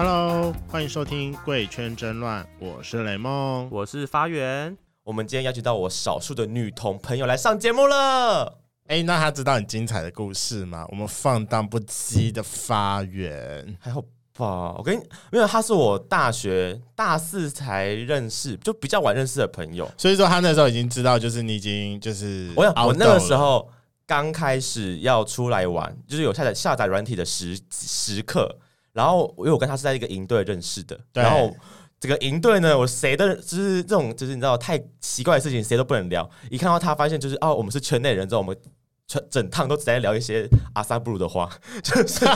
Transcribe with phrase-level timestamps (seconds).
[0.00, 4.78] Hello，欢迎收听《贵圈真乱》，我是雷梦，我是发源。
[5.02, 8.60] 我们今天邀请到我少数的女同朋友来上节目了。
[8.86, 10.86] 哎，那她知道很精彩的故事吗？
[10.90, 14.00] 我们放荡不羁的发源，还好
[14.34, 14.72] 吧？
[14.78, 23.68] 我跟你，因为他是我大学大四才认识，就比较晚认识的朋友，所以说他那时候已经知道，就是你已经就是我我那个时候
[24.06, 28.60] 刚开始要出来玩，就是有下载下载软体的时时刻，
[28.98, 31.54] 然后因为我跟他是在一个营队认识的，然后
[32.00, 36.28] 这个营队呢，我谁的就是这种就是你知道太奇怪的事情，谁都不能聊。
[36.50, 38.56] 一看到他，发现就是哦，我们是圈内人之后，我们。
[39.10, 41.48] 全整趟都只在聊一些阿萨布鲁的话，
[41.82, 42.26] 就是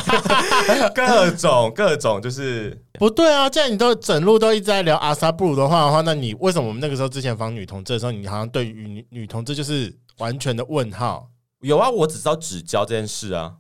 [0.97, 3.47] 各种各种，就是不对啊！
[3.51, 11.29] 既然你都整路都一直在聊阿萨布鲁的话的话，那你为什么我们那个时候之前访女同志的时候，你好像对于女女同志就是完全的问号？
[11.61, 13.53] 有啊，我只知道指交这件事啊，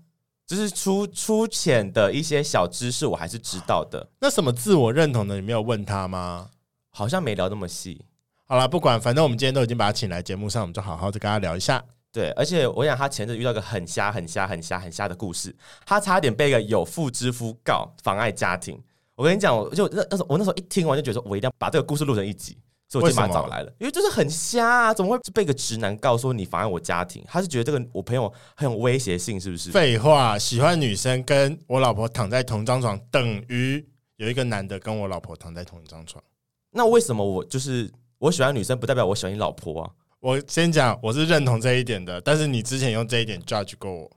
[0.52, 4.06] 就是粗粗浅的一些小知识，我还是知道的。
[4.20, 6.50] 那什么自我认同的，你没有问他吗？
[6.90, 8.04] 好像没聊那么细。
[8.44, 11.82] 好了，不管，反正我们今天都已经把他请来节目上，我们就好好的跟他聊一下。
[12.12, 18.78] 对，而且我想他前阵遇到一个很瞎、很瞎、很瞎、很瞎的故事，他差点被一个有妇之夫告妨碍家庭。
[19.14, 22.58] 我跟你讲，我就那那时候我那时候一听完就觉得，我一定要把这个故事录成一集，
[22.92, 23.72] 所以我就把他找来了。
[23.78, 27.24] 因为就是很瞎啊，怎么会被个直男告说你妨碍我家庭？
[27.26, 29.70] 他是觉得这个我朋友很有威胁性，是不是？
[29.70, 33.84] 废话，喜欢女生跟我老婆躺在同一张床，等于
[34.16, 36.22] 有一个男的跟我老婆躺在同一张床。
[36.70, 39.90] 那为什么我就是我喜欢女生，不代表我喜欢你老婆啊？
[40.20, 44.10] 我先讲，我是认同这一点的，但是你之前用这一点 judge 过我。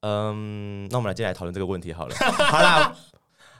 [0.00, 2.14] 嗯，那我们来接下来讨论这个问题好了。
[2.14, 2.94] 好啦，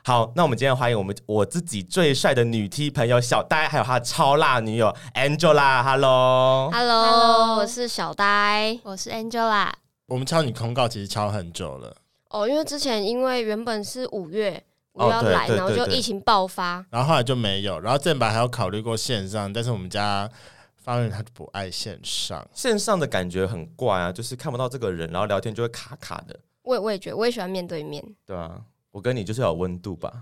[0.06, 5.82] 好，那我们今天欢迎我们我自己最帅的女 T 朋友小呆，还有他超辣女友 Angela。
[5.82, 9.72] Hello，Hello，我是小呆，我是 Angela。
[10.08, 11.96] 我们敲你通告其实敲很久了。
[12.28, 20.30] 哦，因为之前因为原本是五月我要来，然后就疫情爆发，然后后来就没有，然后正版还有考虑过线上，但是我们家。
[20.76, 26.38] 发现他就不爱线上，线上的感觉很怪啊，就是看不到这个人，然后聊天就会卡卡的。
[26.62, 28.04] 我也我也觉得，我也喜欢面对面。
[28.26, 28.60] 对啊，
[28.94, 30.12] 我跟你就是要有温度吧？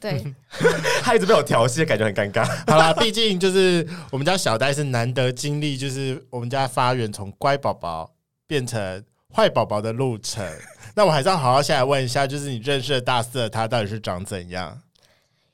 [0.00, 0.24] 对，
[1.02, 2.44] 他一直被我调戏，感觉很尴尬。
[2.66, 8.12] 好啦，毕竟就是我们家小呆是难得经历，就是我们家发源从乖宝宝
[8.48, 10.44] 变成坏宝宝的路程。
[10.96, 14.82] 那我还是要好好下来问一下，就是你认识的大四的他到底是长怎样？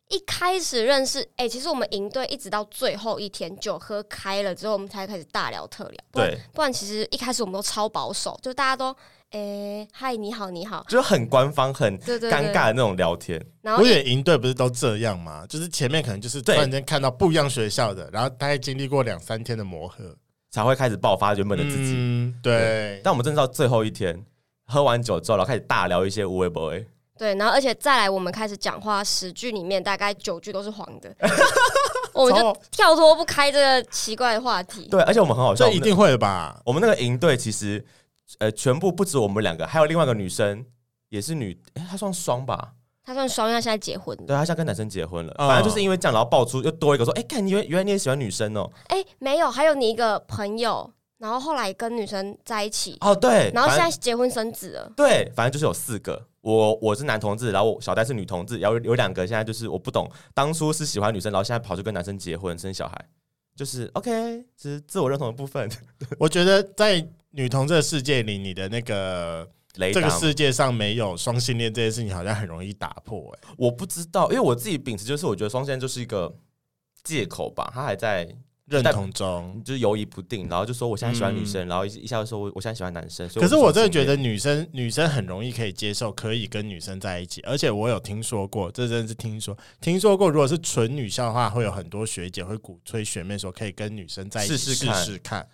[0.09, 5.99] 一开始认识，哎、欸，其实我们营队一直到最后一天酒喝开了之后，我们才开始大聊特聊。
[6.13, 8.95] 对，不然其实一开始我们都超保守，就大家都，
[9.35, 13.45] 哎、欸，嗨，你好，你好，就是很官方、很尴尬的那种聊天。
[13.63, 15.45] 然后我也营队不是都这样吗？
[15.49, 20.17] 就是前面可能就是突然间看到不一样学校的，然后大概经历过两三天的磨合，
[20.53, 21.95] 才会开始爆发原本的自己。
[21.97, 22.59] 嗯，对。
[22.59, 24.25] 对，但我们真的到最后一天，
[24.67, 26.87] 喝完酒之后，然后开始大聊一些无为不为。
[27.19, 31.13] 对，然后而且再来，我们开始讲话，十句里面大概九句都是黄的，
[32.15, 34.87] 我们就跳脱不开这个奇怪的话题。
[34.89, 36.61] 对，而且我们很好笑，这一定会的吧？
[36.65, 37.85] 我们那个营队其实，
[38.39, 40.65] 呃，全部不止我们两个，还有另外一个女生，
[41.09, 42.75] 也是女，哎，她算双吧？
[43.03, 44.17] 她算双，因为她现在结婚。
[44.27, 45.35] 对，她现在跟男生结婚了。
[45.39, 48.71] 反正就是因为这样，然后爆出又多一个说，哎，看你，原原来你也喜欢女生哦？
[48.89, 50.93] 哎，没有，还有你一个朋友。
[51.17, 63.09] 然后后来跟女生在一起哦，对，然后现在结婚生子了，对，反正就是有四个，我我是男同志，然后我小戴是女同志，然后有两个现在就是我不懂，当初是喜欢女生，然后现在跑去跟男生结婚生小孩，
[63.57, 65.71] 就是 OK，是自我认同的部分。
[66.19, 73.31] 我觉得在女同这个世界里，你的那个这个世界上没有双性恋这件事情，好像很容易打破。
[73.35, 76.35] 哎，我不知道，因为我自己秉持就是，我觉得双性恋就是一个
[77.03, 78.29] 借口吧，他还在。
[78.67, 83.29] 认同中就是犹疑不定，然后就说我现在喜欢女生，嗯、然后一一下就说我我现在喜欢男生。
[83.35, 87.43] 可是我真的觉得女生女生很容易可以接受，可以跟女生在一起。
[87.43, 95.47] 而且我有听说过，这真的是听说听说过，如果是纯女校的话，会有很多学姐会鼓吹学妹说可以跟女生在一起试试看。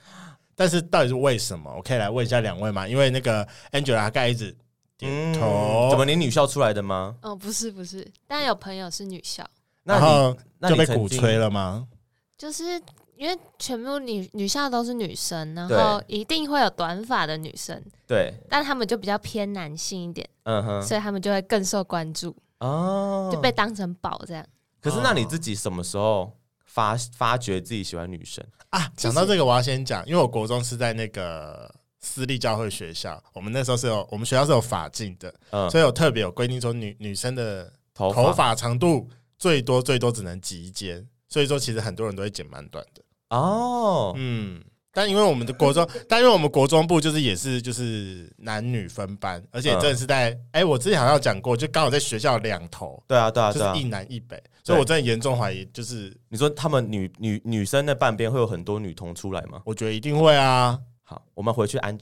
[0.60, 1.74] 但是到底是为什么？
[1.74, 2.86] 我可以来问一下两位吗？
[2.86, 4.54] 因为那个 Angela 盖一直
[4.98, 7.16] 点头、嗯，怎么你女校出来的吗？
[7.22, 9.42] 哦，不是不是，但有朋友是女校，
[9.84, 10.36] 然后
[10.68, 11.88] 就被鼓吹了吗？
[12.36, 12.80] 就是。
[13.16, 24.42] 因为全部女女校都是女生，然后一定会有短发的女生，对，但他们就比较偏男性一点，嗯哼，所以他们就会更受关注哦，就被当成宝这样。
[24.80, 26.32] 可是那你自己什么时候
[26.72, 28.88] 发发觉自己喜欢女生啊？
[28.96, 43.02] 讲到这个，我要先讲，因为我国中是在那个私立教会学校，我们那时候是有我们学校是有法禁的，嗯，所以有特别有规定说女女生的头头发长度最多最多只能及肩，所以说其实很多人都会剪蛮短的。
[43.30, 53.00] 哦，嗯，但因为我们的国中，但因为我们国中部就是也是就是男女分班，而且真的是在哎、嗯欸，我之前好像讲过，就刚好在学校两头。
[53.06, 59.62] 对啊，对啊，就是一南一北，所以我真的严重怀疑，就是你说他们女女女生那半边会有很多女同出来吗？
[59.64, 60.78] 我觉得一定会啊。
[61.04, 61.96] 好，我们回去安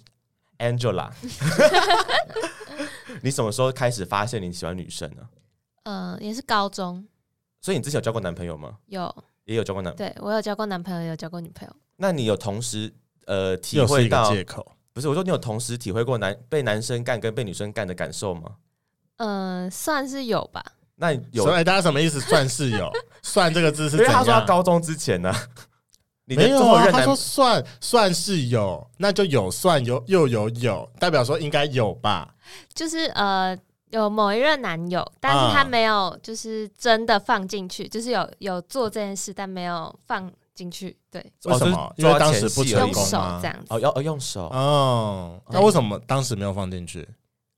[0.59, 1.11] Angela，
[3.23, 5.23] 你什么时候开始发现你喜欢女生呢？
[5.85, 7.07] 嗯、呃，也是高中。
[7.61, 8.79] 所以你之前有交过男朋友吗？
[8.87, 9.15] 有，
[9.45, 10.13] 也有交过男朋友。
[10.13, 11.77] 对，我有交过男朋友，也有交过女朋友。
[12.01, 12.95] 那你有同时
[13.27, 14.77] 呃体会到借口？
[14.93, 18.53] 不是，我说你有同时体会过男被男生干跟被女生干的感受吗？
[19.17, 20.65] 嗯、呃，算是有吧。
[20.95, 21.45] 那有？
[21.45, 22.21] 所以，大家什么意思？
[22.21, 22.91] 算是有？
[23.23, 23.97] 算这个字是？
[23.97, 25.37] 因为他说他高中之前呢、啊，
[26.25, 26.89] 没有啊。
[26.91, 32.35] 他说算算是有，那就有算有又有有，代表说应该有吧？
[32.73, 33.59] 就是呃。
[33.91, 40.97] 有某一任男友，但是他没有，就是真的放进去，啊、就是有有做这件事，但没有放进去。
[41.09, 41.95] 对，为什么？
[41.97, 43.67] 因为当时不成功这样子。
[43.69, 44.47] 哦，要要用手。
[44.49, 47.09] 哦，那为什么当时没有放进去？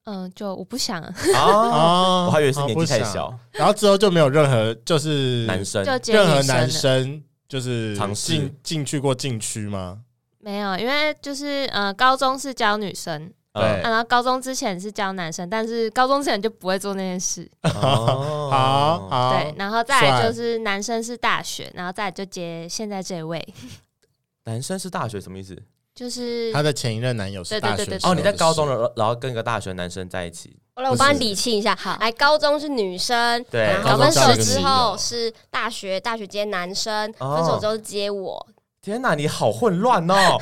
[0.05, 1.03] 嗯，就我不想。
[1.35, 3.33] 哦， 我还以为是年纪太小。
[3.53, 10.01] 然后之后就没有任何就是男生，任何男生就是尝试进去过禁区吗？
[10.39, 13.33] 没有，因为就是呃，高中是教女生。
[13.53, 17.51] 对、啊，然后高中之前是教男生，但是高中之前就不会做那件事。
[17.83, 23.47] 哦， 好，好，对，然后再来就是男生是大学，然后再来就接现在这位。
[24.45, 25.57] 男生是大学什么意思？
[25.93, 27.77] 就是他的前一任男友是大学。
[27.77, 28.11] 对对对对。
[28.11, 30.57] 哦，你在高中了，然后跟一个大学男生在一起。
[30.75, 31.77] 好了，我帮你理清一下。
[31.77, 38.47] 好，来，高中是女生，对，然后分手之后是大学，大学接男生，分手之后接我。
[38.81, 40.39] 天哪，你好混乱哦！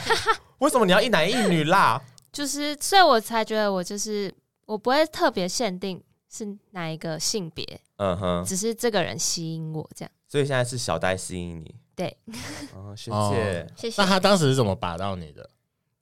[0.59, 2.01] 为什么你要一男一女啦？
[2.39, 4.33] 就是，所以我才觉得我就是
[4.65, 6.01] 我不会特别限定
[6.31, 7.65] 是哪一个性别，
[7.97, 10.11] 嗯哼，只是这个人吸引我这样。
[10.29, 12.17] 所以现在是小呆吸引你，对，
[12.77, 14.01] 哦，学姐，谢谢。
[14.01, 15.51] 那他当时是怎么把到你的？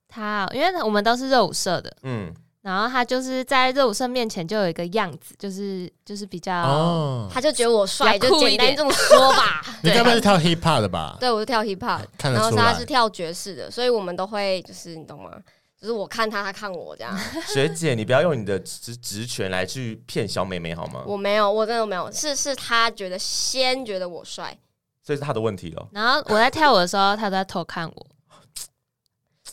[0.08, 9.62] 他，因为我们都是热舞社的，嗯，然后他就是在热舞社面前就有一个样子，就是就是比较，哦，他就觉得我帅，就简单这么说吧。
[9.82, 11.16] 你该不会是跳 hip hop 的吧？
[11.18, 15.30] 对，我是跳 hip hop，然后他是跳爵士的，所以我们都会就是你懂吗？
[15.78, 17.14] 就是我看他，他看我这样。
[17.46, 21.04] 学姐，你不要用你的职职权来去骗小妹妹好吗？
[21.06, 24.56] 我没有，我真的没有，是是他觉得先觉得我帅，
[25.02, 25.86] 所以是他的问题了。
[25.92, 28.06] 然后我在跳舞的时候，他都在偷看我。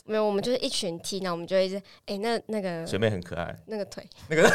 [0.06, 4.48] 没有，我们就是一群 T，那我们就一直哎，那那个学妹很可爱，那个腿，那个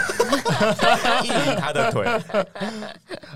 [1.23, 2.03] 意淫他的腿。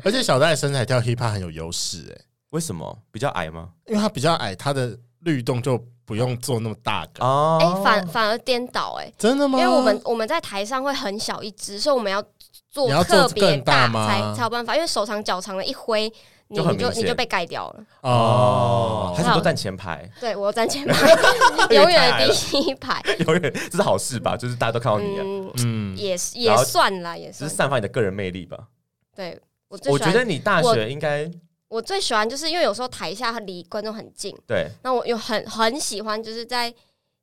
[0.04, 3.00] 而且小戴身材跳 hiphop 很有优势哎，为什么？
[3.12, 3.74] 比较矮吗？
[3.86, 5.88] 因为他比较矮，他的律动就。
[6.06, 9.60] 不用做那么大个哦，哎、欸，反反而颠倒哎、欸，真的吗？
[9.60, 12.24] 因为我们我们在台上会很小一只，所以我们要
[12.70, 16.12] 做特别大才才有办法，因为手长脚长的一挥，
[16.48, 19.14] 你就你就你就被盖掉了哦。
[19.16, 20.10] 还是都站前排？
[20.20, 21.08] 对，我要站前排，
[21.74, 24.36] 永远第一排， 永远这是好事吧？
[24.36, 25.24] 就是大家都看到你啊，
[25.64, 28.58] 嗯，也也算啦，也是，是散发你的个人魅力吧？
[29.16, 29.40] 对，
[29.70, 31.32] 我我觉得你大学应该。
[31.74, 34.70] 我最喜欢就是因为有时候台下离观众很近，对。
[34.84, 36.72] 那我有很很喜欢就是在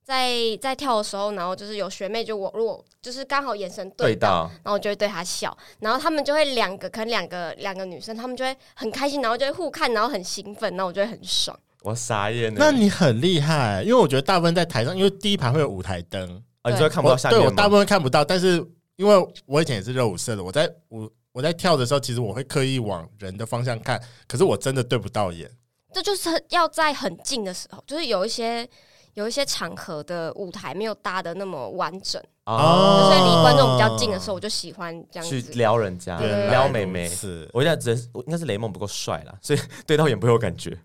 [0.05, 11.56] 在在跳的时候，然后就是有学妹就我如果就是刚好眼神对到，然后我就会对她笑，然后他们就会两个可能两个两个女生，他们就会很开心，然后就会互看，然后很兴奋，然后我就会很爽。
[11.82, 12.52] 我傻眼。
[12.56, 17.38] 那你很厉害，因为我觉得大部分在台上，因为第一排会有舞台灯啊，你就会看不到下面。
[17.38, 18.57] 对，我大部分看不到，但是
[18.97, 19.14] 因为
[19.47, 21.09] 我以前也是热舞社的，我在舞。
[21.32, 25.50] 我在跳的时候，其实我会刻意往人的方向看，可是我真的对不到眼。
[25.92, 28.68] 这就是要在很近的时候，就是有一些
[29.14, 37.08] 有一些场合的舞台没有搭的那么完整哦，所以离观众比较近的时候，我就喜欢这样子去撩人家，撩妹妹。
[37.08, 40.78] 是，我现在只应该是雷梦不够帅啦，所以 对到眼不会有感觉。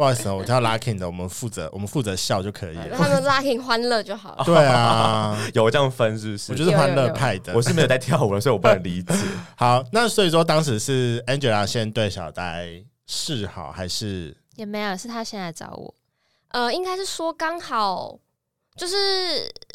[0.00, 2.96] 不好意思，我叫 locking 的，我们负责我们负责笑就可以了。
[2.96, 4.42] 他们 locking 欢乐就好了。
[4.48, 6.52] 对啊， 有这样分是不是？
[6.52, 9.14] 我就是欢乐派的，我是没有在跳舞了，所以我不能理解。
[9.58, 14.96] 好，那所以说当时是 Angela 先对小呆示好，还是也没有？
[14.96, 15.94] 是他先来找我。
[16.48, 18.18] 呃，应该是说刚好
[18.76, 18.96] 就是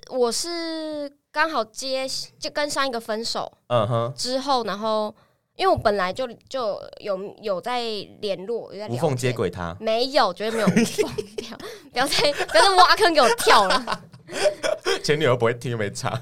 [0.10, 2.08] 我是刚好接
[2.40, 5.16] 就跟上一个分手，嗯哼，之后然后。
[5.56, 7.82] 因为我本来就就有有在
[8.20, 11.58] 联络，有在无缝接轨他，没有，绝对没有无缝掉，
[11.92, 14.02] 不要再不要再挖坑给我跳了。
[15.04, 16.20] 前女友不会听，没差，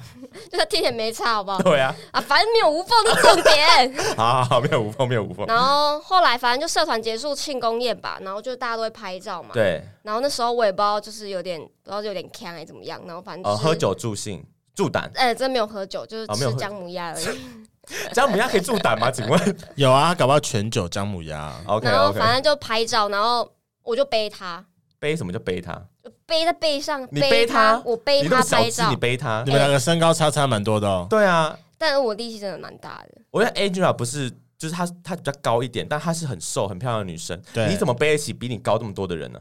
[0.52, 1.62] 就是听也没差，好不好？
[1.62, 3.94] 对啊，啊，反正没有无缝的重点。
[4.18, 5.46] 好好好，没有无缝，没有无缝。
[5.48, 9.50] 然后后来反正就社团结束庆功宴吧，然后就大家都会拍照嘛。
[9.54, 9.82] 对。
[10.04, 15.10] 然后那时候我也不知道，就是有点不知道有点锵还是怎么样，然后反正哦，喝酒助兴助胆。
[15.16, 17.26] 哎，真没有喝酒，就是吃姜母鸭而已。
[18.14, 19.12] 姜母鸭可以助胆吗？
[19.12, 21.54] 请问 有啊，搞不好全酒姜母鸭。
[21.66, 23.52] OK，然后反正就拍照，然后
[23.84, 24.66] 我就背他，
[25.00, 25.74] 背什么就背他，
[26.04, 31.06] 就背在背上，你背他，我背他拍照，你背他，你们两个身高差差蛮多的哦。
[31.10, 33.22] 对啊，但是我力气真的蛮大的。
[33.32, 37.40] 我觉得 Angela 不是，就是她她比较高一点，但她是很瘦很漂亮的女生。
[37.54, 39.40] 对，你怎么背得起比你高这么多的人呢？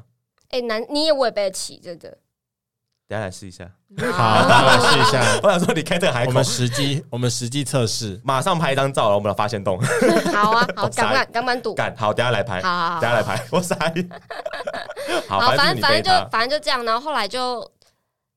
[0.51, 2.19] 哎，男你也我也背得起，真的。
[3.13, 3.71] 等下来试一下，
[4.11, 5.23] 好，来试一下。
[5.45, 9.79] 我想说，你开这个海口，我们实际，我们实际测试，马上拍一张照然后，我们来发现洞。
[10.33, 11.29] 好啊，好，敢不敢？
[11.31, 11.75] 敢不敢赌？
[11.75, 11.95] 敢。
[11.95, 12.63] 好，等下来拍。
[12.63, 13.39] 好，等下来拍。
[13.53, 14.09] 我傻眼。
[15.29, 16.83] 好，反正反正就反正就这样。
[16.87, 17.71] 然后后来就，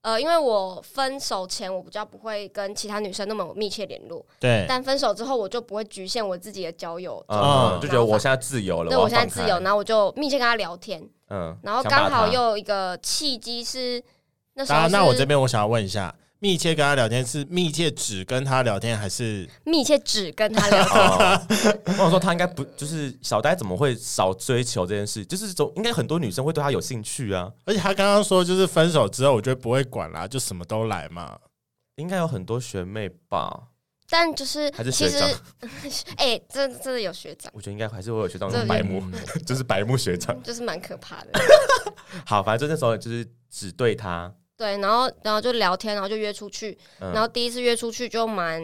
[0.02, 4.66] 呃，因为我分手前我比较不会跟其他女生那么密切联络，对。
[4.68, 8.90] 但分手之后，我就不会局限我自己的交友，嗯，就觉得我现在自由了。
[8.90, 11.02] 对，我现在自由，然后我就密切跟他聊天。
[11.30, 14.04] 嗯，然后刚好又有一个契机是。
[14.56, 20.84] 那那那我这边我想要问一下，密切跟他聊天是密切只跟他聊天，还是密切只跟他聊
[21.48, 21.80] 天？
[21.88, 25.26] 我想说他应该不就是小呆怎么会少追求这件事？
[25.26, 27.52] 就是总应该很多女生会对他有兴趣啊。
[27.66, 31.38] 而且他刚刚说就是分手之后，我觉得不会管啦，就什么都来嘛。
[31.96, 33.70] 应该有很多学妹吧？
[34.10, 35.28] 但就是还是学长？
[36.18, 37.52] 哎、欸，真真的有学长？
[37.56, 39.02] 我觉得应该还是会有学长，是白目，
[39.46, 41.32] 就是白目学长，就是蛮可怕的。
[42.26, 44.34] 好，反正那时候就是只对他。
[44.58, 48.62] 对，然后然后就聊天，然后就约出去，嗯、然后第一次约出去就蛮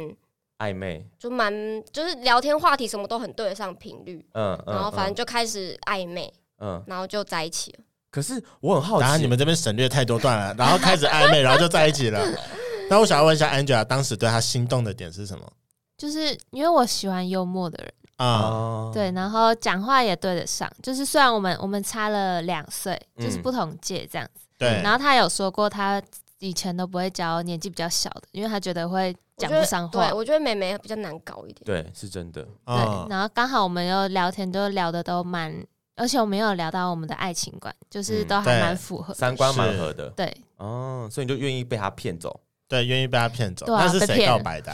[0.59, 1.53] 暧昧，就蛮
[1.91, 7.79] 就是聊天话题什么都很对得上频率，嗯，嗯然后反正就开始暧昧，嗯，然后就在一起了。
[8.09, 12.21] 可是我很好奇，然后你们这边省略太多段了，然后开始暧昧，然后就在一起了。
[12.89, 15.49] 那我想要问一下 Angela，当时对他心动的点是什么？
[15.97, 24.40] 就是因为我喜欢幽默的人啊，嗯、对，然后讲话也对得上，就是虽然我们我们差了两岁，就是不同届这样子。
[24.61, 25.99] 对，然后他有说过，他
[26.37, 30.07] 以前都不会教年纪比较小的，因为他觉得会讲不上话。
[30.07, 31.61] 对，我觉得妹妹比较难搞一点。
[31.65, 32.43] 对，是真的。
[32.43, 32.75] 对，
[33.09, 35.51] 然后刚好我们又聊天，都聊的都蛮，
[35.95, 40.09] 而且我们有聊到我们的爱情观，就是都还蛮符合，三观蛮合的。
[40.11, 42.39] 对，哦，所以你就愿意被他骗走？
[42.67, 43.65] 对，愿意被他骗走。
[43.67, 44.71] 那是谁告白的？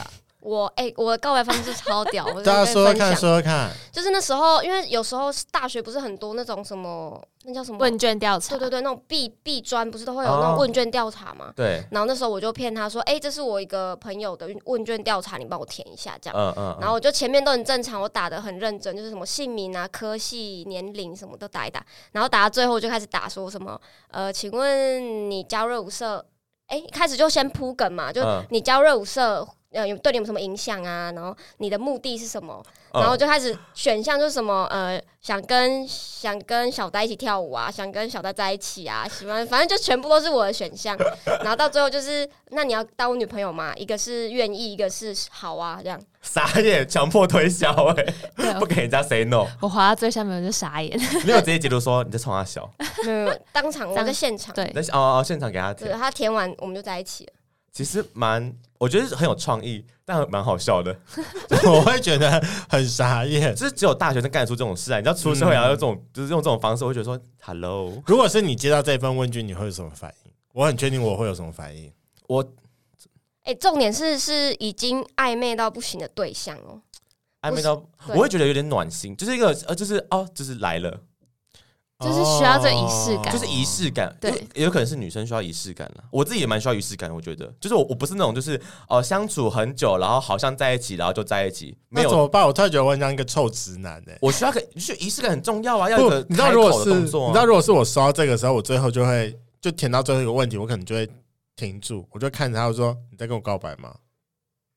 [0.48, 3.70] 我哎、欸，我的告白方式超屌，我大家说说看，说说看。
[3.92, 8.50] 就是那时候，因为有时候大学不是很多那种什么，那叫什么问卷调查？
[8.50, 11.52] 对对对，那种毕毕专不是都会有那种问卷调查吗？
[11.54, 11.84] 对。
[11.90, 16.76] 然后那时候我就骗他说：“哎、欸，这是我一个朋友的问卷调查，你帮我填一下，这样。”嗯嗯。
[16.80, 21.84] 然后我就前面都很正常，我打的很认真，就是什么姓名啊、科系、年龄什么都打一打。
[22.12, 23.78] 然后打到最后就开始打说什么
[24.10, 26.24] ：“呃，请问你加热舞社？”
[26.68, 29.46] 哎、欸，开始就先铺梗嘛，就你加热舞社。
[29.72, 31.12] 呃，有对你有什么影响啊？
[31.12, 32.62] 然后你的目的是什么？
[32.94, 40.96] 然后就开始选项就是什么呃，想跟想跟小呆一起跳舞啊，想跟小呆在一起啊，喜欢反正就全部都是我的选项。
[41.40, 43.74] 然后到最后就是，那你要当我女朋友吗？
[43.76, 46.00] 一个是愿意，一个是好啊，这样。
[46.22, 48.04] 傻眼，强迫推销哎、
[48.36, 49.46] 欸，不给人家 say no。
[49.60, 52.68] 我滑到最下面我就傻眼， 没有直接截图说你在冲他笑。
[53.04, 57.32] 没有，当场我在现场对，哦哦，现场给他填，对，他填完我们就在一起了。
[57.72, 60.96] 其实蛮，我觉得很有创意，但蛮好笑的。
[61.64, 64.98] 我会觉得很傻眼，就是只有大学生干得出这种事啊！
[64.98, 68.02] 你知道出社会然后用这种，嗯、就是用这种方式，我会觉得说，Hello。
[68.06, 70.32] 如果是你接到这份问卷，你会有什么反应？
[70.52, 71.92] 我很确定我会有什么反应。
[72.26, 72.42] 我，
[73.44, 76.80] 哎、欸，重点是是已经暧昧到不行的对象哦，
[77.42, 77.74] 暧昧到
[78.08, 81.00] 我会觉得有点暖心，就是一个呃，就是哦，就是来了。
[82.04, 84.16] 就是需要这仪式感，就是仪式感。
[84.20, 86.04] 对，也有可能是女生需要仪式感了。
[86.12, 92.46] 我自己也蛮需要仪式感，我觉得，就是我我不是那种就是哦相处很久，然后好像在一起，然后就在一起，没有怎么办？
[92.46, 94.16] 我突然觉得我很像一个臭直男哎。
[94.20, 101.08] 我需要个，就是仪式感很重要啊，要一个你知道如果是你知道如果是我收到这个时候，我最后就会就填到最后一个问题，我可能就会
[101.56, 103.92] 停住，我就看着他，我说你在跟我告白吗？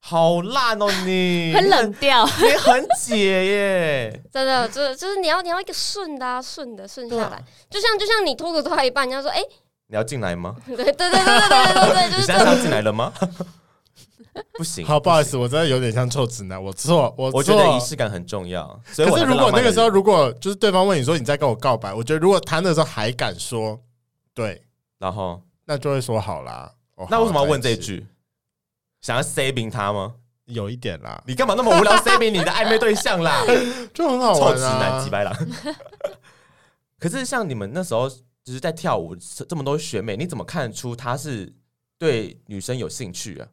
[0.04, 3.16] 好烂哦， 你很冷调，你很解
[3.46, 9.40] 耶，真的，就是就是你要你要一个顺的啊，顺的顺下来，就像就像你脱口脱到一半，人家说哎，
[9.88, 10.56] 你要进来吗？
[10.66, 13.14] 对对对对对对对，就是现在要进来了吗？
[14.54, 18.66] 不行，好不好意思，我真的有点像臭直男，我错，我我觉得仪式感很重要。
[18.96, 23.78] 可是如果那个时候，如果就是对方问你说你在跟我告白，我觉得如果他那时候还敢说
[24.34, 24.64] 对，
[24.98, 26.72] 然后那就会说好啦。
[27.10, 28.08] 那为什么要问这句？
[29.02, 30.16] 想要 saving 他吗？
[30.46, 31.22] 有一点啦。
[31.26, 33.44] 你干嘛那么无聊 saving 你的暧昧对象啦？
[33.94, 34.54] 就很好玩啊。
[34.54, 35.36] 臭直男，几白狼。
[37.00, 41.52] 可是像你们那时候就是在跳舞，这么多学妹，你怎么看得出他是
[41.98, 43.48] 对女生有兴趣啊？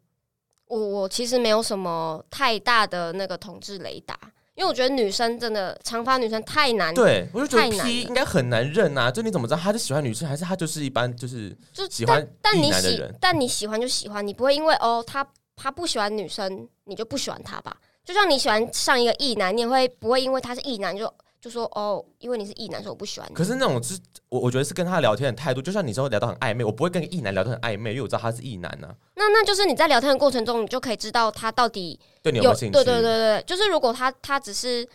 [0.66, 4.18] 我我其实没有什么太大的那个同志雷达。
[4.54, 9.08] 因为我觉得女生真的长发女生太难，对我就觉得 P 应该很难认啊。
[9.08, 12.20] 就你怎么知道他是喜欢女生，还是他就是一般就是就喜欢
[12.56, 13.14] 异男的人？
[13.20, 15.24] 但你喜欢就喜欢，你不会因为哦他
[15.58, 17.76] 他不喜欢女生，你就不喜欢他吧？
[18.04, 23.34] 就像你喜欢上一个异男，你也会不会因为他是异男就就说哦，因为你是异男，所以我不喜欢你。
[23.34, 23.98] 可是那种是
[24.28, 28.94] 我我觉得是跟他聊天的态度，就像你说聊到很暧昧，我不会跟异男聊得很暧昧，因为我知道他是异男呢、啊。
[29.14, 32.72] 那那就是你在聊天的过程中，你就可以知道他到底对你有没有兴趣。
[32.72, 34.88] 对对对对，就是如果他他只是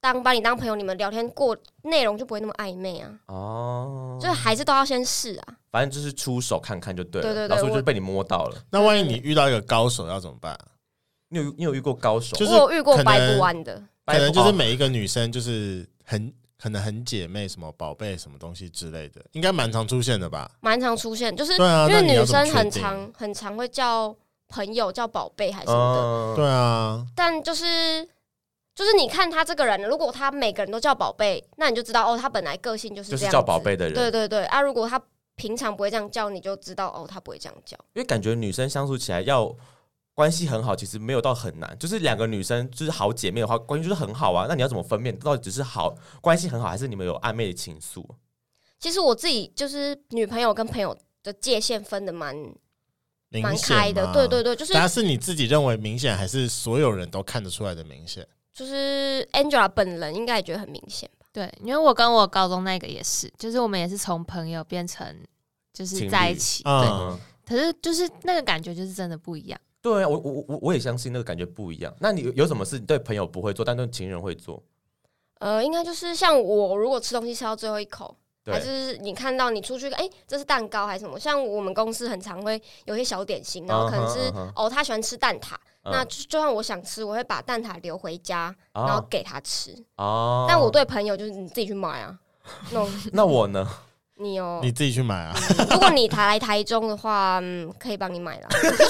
[0.00, 3.10] 当把你当朋友，你们聊天过内容就不会那么暧昧啊。
[3.26, 5.54] 哦，就是还是都要先试啊。
[5.70, 7.28] 反正就是出手看看就对了。
[7.28, 8.56] 对对对，然后就被你摸到了。
[8.70, 10.58] 那万一你遇到一个高手要怎么办？
[11.28, 12.36] 你有你有遇过高手？
[12.36, 13.82] 就是我有遇过掰不弯的。
[14.06, 20.50] 可能就是每一个女生就是很可能很姐妹什么宝贝什么东西之类的，应该蛮常出现的吧？
[20.60, 24.16] 蛮常出现，就是因为女生很常很常会叫
[24.48, 27.06] 朋友叫宝贝还是什么的，对啊。
[27.14, 28.08] 但就是
[28.78, 33.94] 就是你看他这个人，如果他每个人都叫宝贝，那你就知道哦，他本来个性就是这样，就是叫宝贝的人。
[33.94, 35.02] 对对对啊，如果他
[35.34, 37.76] 平常不会这样叫，你就知道哦，他不会这样叫。
[37.94, 39.52] 因为感觉女生相处起来要。
[40.14, 44.46] 关系很好，其实没有到很难，就是两个女生就是好姐妹的话，关系就是很好啊。
[44.48, 48.04] 那你要怎么分辨到底只是好关系很好，还是你们有暧昧的情愫？
[48.80, 50.92] 其实我自己就是女朋友跟朋友
[51.22, 52.34] 的界限分的蛮
[53.30, 54.72] 蛮开的，对对对，就是。
[54.72, 58.26] 但是你自己认为明显，还是所有人都看得出来的明显？
[58.52, 61.26] 就是 Angela 本人应该也觉得很明显吧？
[61.32, 65.06] 对，因为我跟我高中那个也是，就是我们也是从朋友变成
[65.72, 66.72] 就是在一起，对。
[66.72, 69.60] 嗯、可是就是那个感觉就是真的不一样。
[69.80, 71.94] 对啊，我我我我也相信那个感觉不一样。
[72.00, 74.60] 那你有什么事你对朋友不会做，但对情人会做？
[75.38, 78.16] 呃，应该就是像我如果吃东西吃到最后一口，对
[78.52, 81.18] 还是你看到你出去，哎，这是蛋糕还是什么？
[81.18, 84.66] 像我们公司很常会有些小点心，然后可能是、uh huh, uh huh.
[84.66, 85.52] 哦，他喜欢吃蛋挞
[85.84, 85.92] ，uh.
[85.92, 88.86] 那就就算我想吃，我会把蛋挞留回家，uh.
[88.86, 89.72] 然后给他吃。
[89.96, 90.48] 哦、uh，huh.
[90.48, 92.18] 但我对朋友就是你自己去买啊。
[92.70, 93.68] 那 那我呢？
[94.20, 95.32] 你哦，你自己去买啊！
[95.70, 98.48] 如果你来台中的话，嗯，可以帮你买了。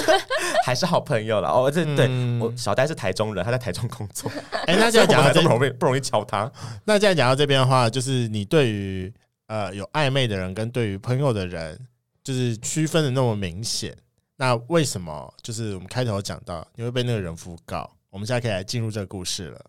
[0.65, 1.69] 还是好朋友了哦。
[1.69, 4.27] 这对我小戴是台中人，他在台中工作。
[4.65, 6.51] 哎，那这样讲到这不容易，不容易敲他。
[6.85, 9.13] 那这样讲到这边的话，就是你对于
[9.49, 11.85] 呃有暧昧的人跟对于朋友的人，
[12.23, 13.93] 就是区分的那么明显。
[14.37, 15.33] 那为什么？
[15.43, 17.89] 就是我们开头讲到你会被那个人訃告？
[18.09, 19.65] 我们现在可以来进入这个故事了。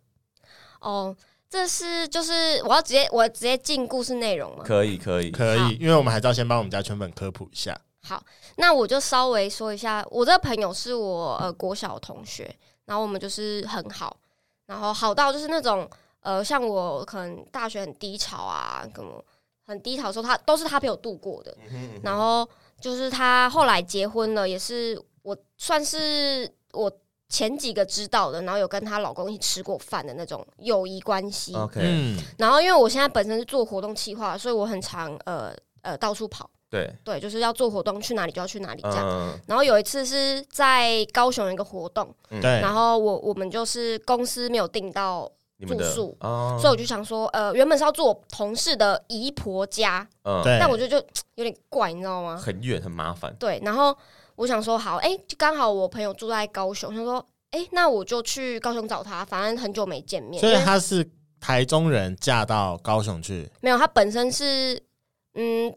[0.79, 1.17] 哦。
[1.53, 4.63] 这是就是我要直接我直接进故事内容吗？
[4.65, 7.77] 可以可以可以，因为我们还是要先帮我们家圈粉科普一下。
[8.05, 8.23] 好，
[8.59, 14.17] 那我就稍微说一下，我这个朋友是我呃国小同学，然后我们就是很好，
[14.67, 15.91] 然后好到就是那种
[16.21, 19.25] 呃像我可能大学很低潮啊，什么
[19.71, 21.57] 很低潮的时候，他都是他陪我度过的。
[21.71, 22.47] 嗯嗯，然后
[22.81, 26.93] 就是他后来结婚了，也是我算是我。
[27.33, 31.55] 前几个知道的，然后有跟她老公一起吃过饭的那种友谊关系。
[31.55, 31.81] OK，
[32.37, 36.51] 然后因为我现在本身是做活动企划，所以我很常呃呃到处跑。
[36.69, 39.07] 对对，就是要做活动，去哪里就要去哪里这样。
[39.09, 45.31] 嗯、然后有一次是在高雄一个活动，对，然后我我们就是公司没有订到
[45.67, 52.37] 住宿，所以我就想说，呃，原本是要住我同事的姨婆家，嗯，但我觉得就有点怪，你知道吗？
[52.37, 53.35] 很远，很麻烦。
[53.39, 53.97] 对，然后。
[54.37, 60.41] 我想说好，哎、欸，就刚好我朋友住在高雄，他说，哎、欸，那我就去高雄找他，反正很久没见面。
[60.41, 61.07] 所以他是
[61.39, 63.47] 台中人，嫁到高雄去？
[63.61, 64.83] 没有，他本身是，
[65.35, 65.71] 嗯，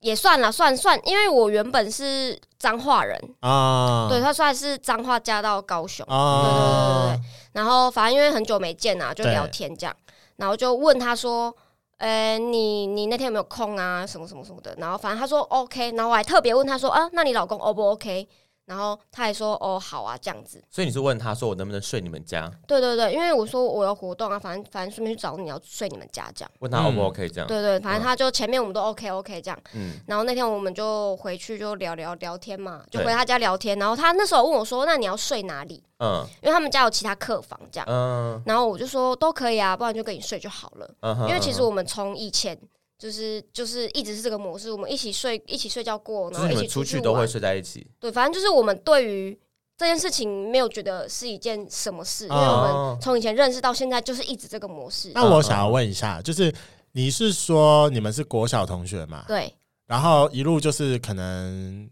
[0.00, 7.41] 也算了，算算，因为我原本是彰化人啊，对，他算是彰化嫁到高雄，啊、对对对对对。
[7.52, 9.96] 然后反正因为很久没见啊，就聊天这样，
[10.36, 11.54] 然后就问他说。
[11.98, 14.04] 呃，你你那天有没有空啊？
[14.04, 18.26] 什么什么什么的，然后反正他说 OK，然后我还特别问他说啊，那你老公 O 不 OK？
[18.64, 20.62] 然后他还说哦好啊，这样子。
[20.70, 22.50] 所以你是问他说我能不能睡你们家？
[22.66, 26.50] 对对对，因为我说我有活动啊，反正反正顺便去找你要睡你们家这样。
[26.60, 27.48] 问他 O 不 OK 这样？
[27.48, 29.58] 对对，反正他就前面我们都 OK OK 这样。
[29.74, 29.94] 嗯。
[30.06, 33.78] 然后那天我们就回去就聊聊聊天嘛，就回他家聊天。
[33.78, 36.24] 然后他那时候问我说：“那你要睡哪里？”嗯。
[36.42, 37.86] 因为他们家有其他客房这样。
[37.90, 38.40] 嗯。
[38.46, 40.88] 然后我就说都可以啊，不然就跟你睡就好了。
[41.00, 41.26] 嗯。
[41.28, 42.58] 因为其实我们从以前。
[43.02, 47.84] 就是就是一直是这个模式，我们一起睡一起睡觉过，然后一起出去都会睡在一起。
[47.98, 49.36] 对，反正就是我们对于
[49.76, 55.10] 这件事情没有觉得是一件什么事，因为我们从以前认识到现在就是一直这个模式。
[55.16, 56.54] 那我想要问一下，就是
[56.92, 59.24] 你是说你们是国小同学嘛？
[59.26, 59.52] 对，
[59.86, 61.90] 然后一路就是可能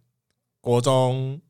[0.61, 1.41] 国中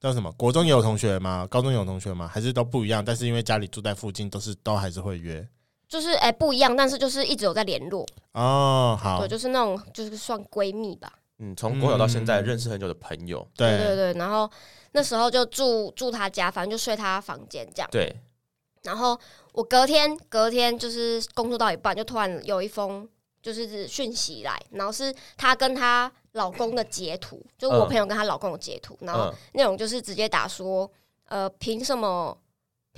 [0.00, 0.32] 叫什么？
[0.32, 1.46] 国中也有同学吗？
[1.48, 2.26] 高中有同学吗？
[2.26, 3.04] 还是都不一样？
[3.04, 5.46] 但是因为家里住在附近，都是都还是会约。
[5.90, 8.96] 就是哎、欸、不一样，但是就是一直有在联络哦。
[9.02, 11.12] 好，对，就是那种就是算闺蜜吧。
[11.40, 13.40] 嗯，从国小到现在认识很久的朋友。
[13.40, 14.48] 嗯、对对对，然后
[14.92, 17.88] 那时候就住住他家，反正就睡他房间这样。
[17.90, 18.14] 对。
[18.84, 19.18] 然后
[19.52, 23.06] 我隔天隔天就是工作到一半，就突然有一封
[23.42, 30.88] 就是讯息来，然后是她跟她老公的截图，就我朋友跟她老公的截图，嗯、然后内容就是直接打说，
[31.24, 32.38] 呃，凭什么？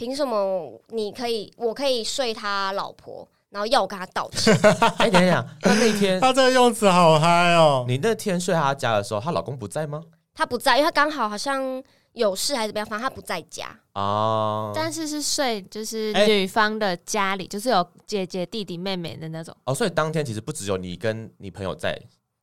[0.03, 4.53] 凭什么你可以，我可以睡他老婆，然后要我跟他道歉。
[4.99, 7.85] 哎，等一下， 他那天他这个用词好嗨哦！
[7.87, 10.03] 你那天睡他家的时候，她老公不在吗？
[10.35, 11.81] 他不在，因为他刚好好像
[12.15, 14.73] 有事还是怎么样，反正他不在家哦。
[14.75, 19.55] 但是是睡就是女方的家里，就是有姐姐、弟弟、妹妹的那种。
[19.67, 21.97] 哦，所以当天其实不只有你跟你朋友在。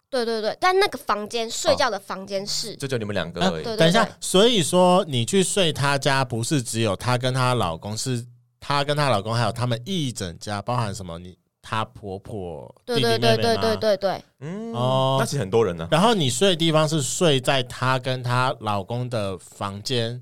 [0.09, 3.63] 对对对，但那个房间睡觉的房间是就就你们两个而已。
[3.77, 8.25] 等一下，所以说你去睡她家，不是只有她跟她老公是。
[8.61, 11.17] 她跟她老公还有他们一整家，包含什么？
[11.17, 13.19] 你她婆婆、弟弟妹妹吗？
[13.19, 15.87] 对对对对对对，嗯哦，那其实很多人呢。
[15.89, 20.21] 然后你睡的地方是睡在她跟她老公的房间，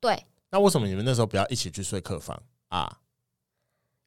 [0.00, 0.22] 对。
[0.50, 2.98] 那为什么你们那时候不要一起去睡客房啊？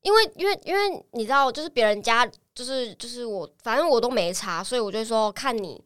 [0.04, 5.80] 因为因为因为你知道，就是别人家，就是就是我，反正我都没差，所以我就说看你。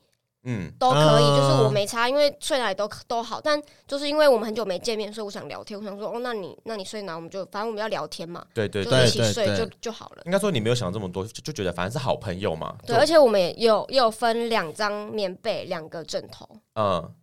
[0.43, 3.41] 嗯，都可以，就是我没差，因为睡哪里都都好。
[3.41, 5.77] 但就是因为我们很久没见面，所以我想聊天。
[5.77, 8.41] 我想说，哦，那你那你睡哪，我们就反正我们要聊天嘛。
[8.53, 10.21] 对对对，一起睡就就好了。
[10.25, 12.73] 应该说你没有想这么多，就就觉得反正是好朋友嘛。
[12.87, 16.47] 对，而且我们也有也有分两张棉被，两个枕头。
[16.75, 17.13] 嗯，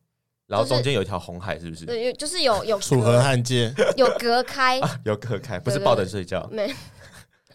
[0.47, 1.87] 然后中间有一条红海，是不是？
[1.87, 6.47] 对，就是有有楚河汉界，有隔开，有隔开，不是抱着睡觉。
[6.53, 6.71] 没。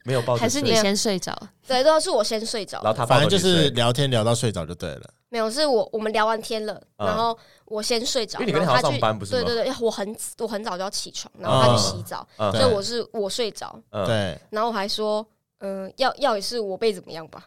[0.04, 1.36] 没有抱，还是你先睡着？
[1.68, 2.82] 对，都是我先睡着。
[2.84, 5.10] 然后他反正就是聊天聊到睡着就对了。
[5.30, 8.40] 没有，是我我们聊完天了，然后我先睡着。
[8.40, 9.32] 因为你跟他上班不是？
[9.32, 13.80] 对对对，我很我很早就要起床，然后他去洗澡，所以我是我睡着。
[14.06, 14.38] 对。
[14.50, 15.26] 然后我还说，
[15.60, 17.44] 嗯，要要也是我被怎么样吧？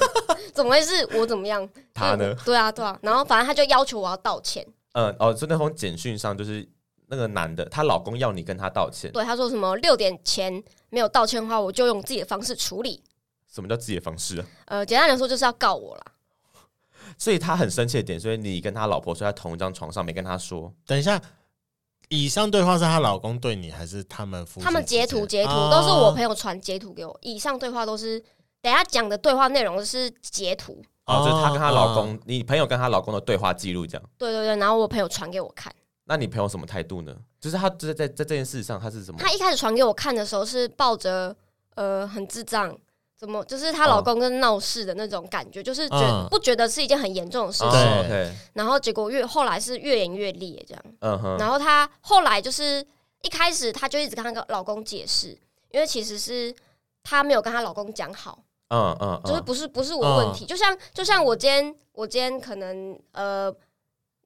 [0.52, 1.66] 怎么会是我怎么样？
[1.94, 2.34] 他呢？
[2.44, 2.98] 对啊对啊。
[3.00, 4.66] 然后反正他就要求我要道歉。
[4.92, 6.68] 嗯哦，就那封简讯上就是。
[7.12, 9.12] 那个男的，她老公要你跟他道歉。
[9.12, 10.50] 对，他说什么六点前
[10.88, 13.02] 没有道歉的话，我就用自己的方式处理。
[13.52, 14.46] 什么叫自己的方式啊？
[14.64, 16.02] 呃，简单来说就是要告我啦。
[17.18, 20.72] 所以他很生气的点，所以你跟他老婆睡在同一张床上，没跟他说。
[20.86, 21.20] 等一下，
[22.08, 24.64] 以上对话是她老公对你，还是他们夫妻？
[24.64, 27.14] 他们截图截图都是我朋友传截图给我。
[27.20, 28.18] 以上对话都是
[28.62, 30.82] 等下讲的对话内容是截图。
[31.04, 34.10] 哦，就是她跟她老公，你朋友跟她老公的对话记录这样。
[34.16, 35.70] 对对对，然后我朋友传给我看。
[36.04, 37.16] 那你朋友什么态度呢？
[37.40, 39.18] 就是他在在在这件事上，他是什么？
[39.18, 41.34] 他一开始传给我看的时候是抱着
[41.76, 42.76] 呃很智障，
[43.16, 47.70] 怎么就是她老公跟闹事的那种感觉，就是觉得不觉得是一件很严重的事情。
[48.08, 48.32] 对。
[48.54, 50.84] 然后结果越后来是越演越烈这样。
[51.00, 51.38] 嗯哼。
[51.38, 52.84] 然后她后来就是
[53.22, 55.28] 一开始她就一直跟她老公解释，
[55.70, 56.52] 因为其实是
[57.04, 58.40] 她没有跟她老公讲好。
[58.68, 59.20] 嗯嗯。
[59.24, 63.54] 就是不是不是我的问题，就像就像我今天我今天可能呃。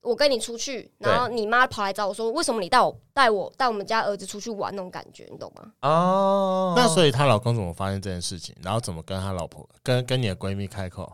[0.06, 5.72] 我跟你出去，然后你妈跑来找我说：“为什么你带我带我带我们家儿子出去玩？”那种感觉，你懂吗？
[5.82, 8.54] 哦，那所以她老公怎么发现这件事情？
[8.62, 11.12] 然后怎么跟她老婆、跟跟你的闺蜜开口？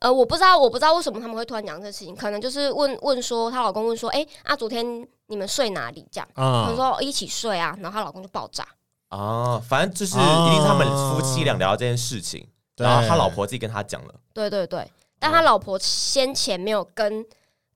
[0.00, 8.66] 呃，我不知道，我不知道为什么他们会突然讲这事情，可能就是问问说，她老公问说：“哎、欸，啊，昨天你们睡哪里？”这样，她、嗯、说一起睡啊，然后她老公就爆炸。
[9.10, 12.40] 哦，反正就是一定是他们夫妻俩聊这件事情，
[12.78, 14.14] 哦、然后他老婆自己跟他讲了。
[14.32, 17.22] 对对对，但他老婆先前没有跟。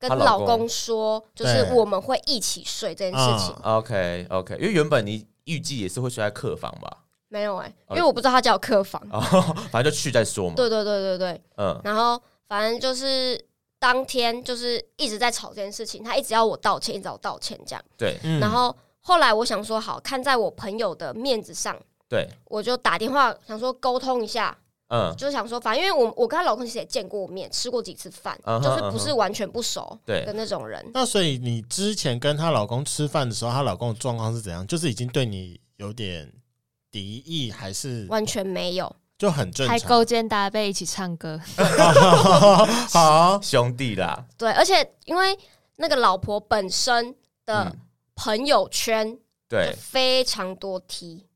[0.01, 3.55] 跟老公说，就是我们会一起睡这件事情。
[3.63, 7.05] OK OK，因为原本你预计也是会睡在客房吧？
[7.29, 9.01] 没有哎、欸，因为我不知道他叫客房。
[9.13, 9.21] 哦，
[9.71, 10.57] 反正就去再说嘛。
[10.57, 11.81] 对对对对对，嗯。
[11.85, 13.39] 然后反正就是
[13.79, 17.85] 当天就是一直在吵这件事情，他一直要我道歉，一直要我道歉这样。
[17.97, 18.19] 对。
[18.41, 21.77] 然后后来我想说，好，看在我朋友的面子上，
[22.09, 24.57] 对，我就打电话想说沟通一下。
[24.91, 30.85] 嗯，就是想说，反正因为我我跟她老公其实也见过面，吃过几次饭，嗯、就是不是完全不熟的那种人。
[30.93, 34.67] 那所以你之前跟她老公吃饭的时候，她老公的状况是怎样？
[34.67, 36.33] 就是已经对你有点
[36.91, 38.97] 敌意，还是完全没有？
[39.17, 41.39] 就很正常，还勾肩搭背一起唱歌，
[42.91, 44.27] 好 兄弟啦。
[44.37, 45.39] 对，而且因为
[45.77, 47.15] 那个老婆本身
[47.47, 47.73] 的
[48.17, 49.17] 朋友圈
[49.49, 51.27] 对非常多 T，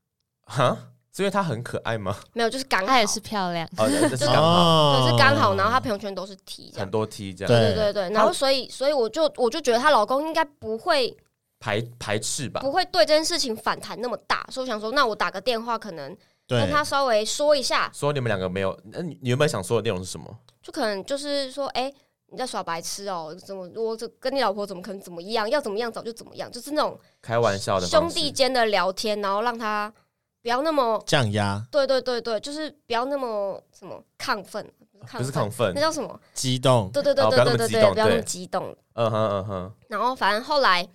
[0.45, 0.89] 哈。
[1.15, 2.13] 是因为她很可爱吗？
[2.33, 5.55] 没有，就是刚好她也是漂亮，哦，对，是刚好，对，是刚好。
[5.55, 8.09] 然后她朋友圈都是 T，很多 T 这样，对对对对。
[8.09, 11.15] 然后所以所以我就我就觉得她老公应该不会
[11.57, 14.45] 排排斥吧，不会对这件事情反弹那么大。
[14.51, 16.13] 所以我想说，那我打个电话，可能
[16.49, 18.77] 跟他稍微说一下，说你们两个没有。
[18.91, 20.37] 那你原本想说的内容是什么？
[20.61, 21.89] 就可能就是说，哎，
[22.27, 23.33] 你在耍白痴哦？
[23.33, 25.49] 怎么我这跟你老婆怎么可能怎么样？
[25.49, 26.51] 要怎么样早就怎么样？
[26.51, 29.93] 就是那种开玩笑的兄弟间的聊天，然后让他。
[30.45, 34.63] 不要那么降压，对对对对，就是不要那么什么亢奋，
[35.13, 36.21] 不是亢奋，那叫什么？
[36.35, 36.87] 激动。
[36.93, 38.77] 对对对对对对对，不要那么激动。
[38.93, 39.73] 嗯哼嗯哼。
[39.87, 40.87] 然后反正后来，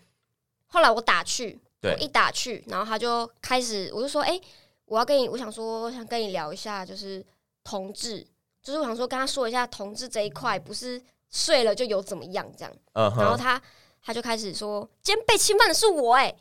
[0.69, 4.41] 后来我打去，我一打去，然后他就开始，我就说，哎，
[4.85, 7.21] 我要跟你，我想说，我想跟你聊一下，就是
[7.65, 8.25] 同志，
[8.63, 12.73] 就是我想说跟他说一下同志这一块，不是睡了就有怎么样这样。
[12.93, 13.13] 嗯。
[13.19, 13.61] 然后他
[14.01, 16.33] 他就开始说，今天被侵犯的是我，哎。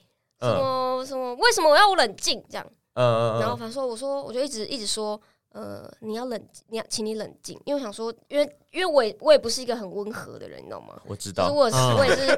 [0.41, 1.36] 什么什么？
[1.36, 2.41] 为什么我要我冷静？
[2.50, 5.19] 这样，嗯，然后反正说我说我就一直一直说，
[5.52, 10.99] 呃，你要冷，你要请你冷静，因为我想说，因为因为我也我也不是一个很温和的人，你知道吗？
[11.06, 12.38] 我知道，我是 我也是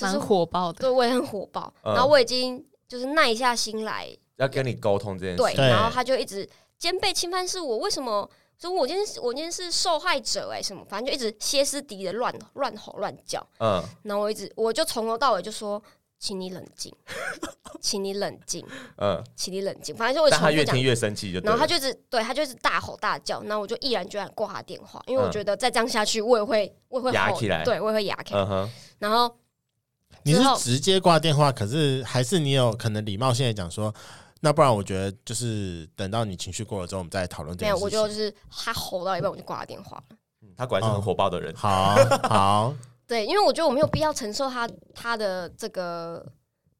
[0.00, 1.72] 蛮火爆的，对，我也很火爆。
[1.82, 8.28] 然后我已经就是耐下心来要跟你沟通这件事，对，然后他就一直肩背侵犯是我，为什么？
[8.56, 10.84] 所以我今天我今天是受害者哎，什么？
[10.88, 13.44] 反正就一直歇斯底里的乱乱吼乱叫。
[13.58, 15.82] 嗯，然后我一直我就从头到尾就说，
[16.24, 16.90] 请你冷静，
[17.82, 18.64] 请你冷静，
[18.96, 19.94] 嗯，请你冷静。
[19.94, 28.68] 反正就我但他越听越生气，就然后他就是对他就是大吼大叫，然后我就毅然决然挂他电话，因为我觉得再这样下去，我也会我也会哑起来，对，我也会哑起来。
[28.98, 29.36] 然后
[30.22, 33.94] 你是直接挂电话，可是还是你有可能礼貌性的讲说。
[34.40, 37.86] 那不然我觉得就是等到你情绪过了之后，我们再讨论这件事情。
[37.86, 40.02] 没有，我就就是他吼到一半，我就挂了电话
[40.42, 40.48] 嗯。
[40.56, 41.52] 他果然是很火爆的人。
[41.54, 41.94] 哦、好
[42.28, 42.74] 好，
[43.06, 46.24] 对，因为我觉得我没有必要承受他他的这个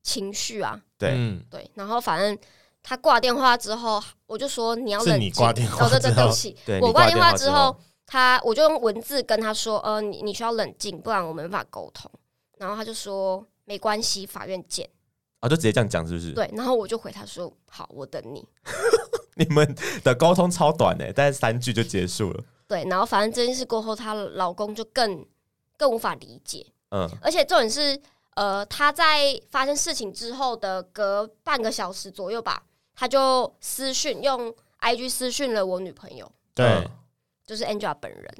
[0.02, 0.80] 情绪啊。
[0.98, 1.70] 对，嗯，对。
[1.74, 2.38] 然后反正
[2.82, 5.28] 他挂电话之后，我就说你要冷静。
[5.28, 12.10] 你挂电话，对对对不起，我挂电话之后，他我就用文字跟他说，呃，你你需要冷静，不然我们没办法沟通。
[12.58, 14.88] 然后他就说没关系，法院见。
[15.40, 16.32] 啊，就直接这样讲是不是？
[16.32, 18.42] 对，然后我就回他说：“好，我等你。
[19.36, 22.44] ”你们的沟通超短诶，大概三句就结束了。
[22.66, 25.26] 对，然后反正这件事过后，她老公就更
[25.76, 26.66] 更无法理解。
[26.90, 28.00] 嗯，而且重点是，
[28.34, 32.62] 呃，他在发生事情之后的隔半个小时左右吧，
[32.94, 36.30] 他就私讯用 IG 私讯了我女朋友。
[36.54, 36.88] 对，
[37.46, 38.34] 就是 Angela 本人。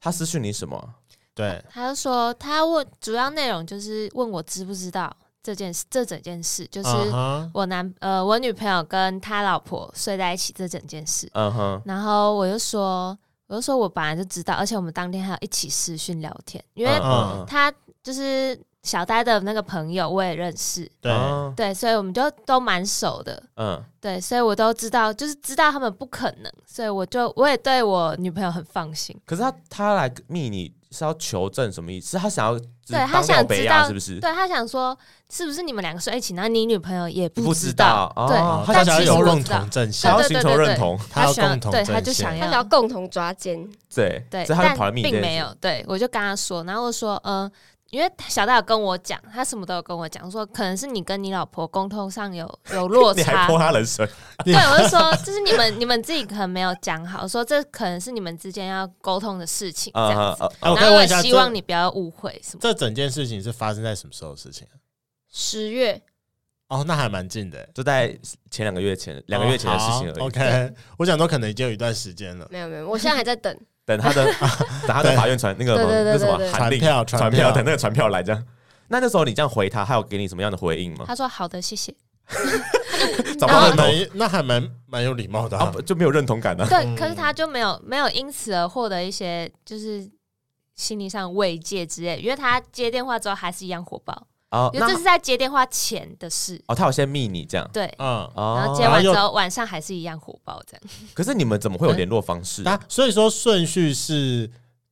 [0.00, 0.94] 他私讯你什么？
[1.34, 5.14] 对，他就说他问主要内容就是问我知不知道。
[5.44, 6.88] 这件事，这整件事就是
[7.52, 7.96] 我男、uh huh.
[7.98, 11.26] 呃，我女朋友跟他老婆睡在一起这整件事。
[11.30, 11.82] Uh huh.
[11.84, 13.18] 然后我就说，
[13.52, 16.92] 我就说我本来就知道，而且我们当天还要一起视讯聊天，因为
[17.46, 17.70] 他
[18.02, 20.90] 就是小呆的那个朋友，我也认识。
[21.02, 21.54] 对、uh.
[21.54, 23.42] 对，所以我们就都蛮熟的。
[23.56, 23.82] 嗯、uh，huh.
[24.00, 29.14] 对，所以我都知道，就是知道他们不可能，所以我就我也对我女朋友很放心。
[29.26, 30.72] 可是他他来密你。
[30.92, 32.10] 是要求证什么意思？
[32.10, 34.20] 是他想要对他想知道是不是？
[34.20, 34.96] 对他想说
[35.30, 36.34] 是不是你们两个睡一起？
[36.34, 47.52] 然后你女朋友也不知道，不知道对，哦、他想要有共同证据，他要寻求认同，他要共同，对，他就想要，他想要共同抓奸，对对，但并没有，对我就跟他说，然后我说，嗯、呃。
[47.92, 54.08] 因为小戴有跟我讲，他什么都有跟我讲，说可能是你跟你老婆沟通上有有落差， 你还泼他冷水？
[54.46, 60.42] 对，我就说就是你们你们自己可能没有讲好，说这可能是你们之间要沟通的事情，这样子。
[60.62, 62.60] 然后我希望你不要误会什么。
[62.62, 64.66] 这整件事情是发生在什么时候的事情？
[65.30, 66.02] 十月。
[66.68, 68.18] 哦，那还蛮近的，就在
[68.50, 70.18] 前两个月前，两个月前的事情而已。
[70.20, 72.48] OK，我想说可能已经有一段时间了。
[72.50, 73.54] 没有没有，我现在还在等。
[73.84, 74.24] 等他的，
[74.86, 78.44] 等他的法院传那个那什么传票，传票，等那个传票来这样。
[78.88, 81.04] 那那时候你这样回他，他有给你什么样的回应吗？
[81.06, 81.94] 他说好的，谢谢。
[83.38, 86.66] 找不到认同，那还蛮蛮有礼貌的，就没有认同感的。
[86.66, 90.08] 对，可是他就没有没有因此而获得一些就是
[90.76, 94.26] 心理上慰藉之类，因为他接电话之后还是一样火爆。
[94.52, 96.62] 哦，因为这是在接电话前的事。
[96.68, 97.68] 哦，他有先密你这样。
[97.72, 100.82] 对，嗯，然后接完之后晚上还是一样火爆这样。
[101.14, 102.62] 可是你们怎么会有联络方式？
[102.64, 104.48] 啊，所以说顺序是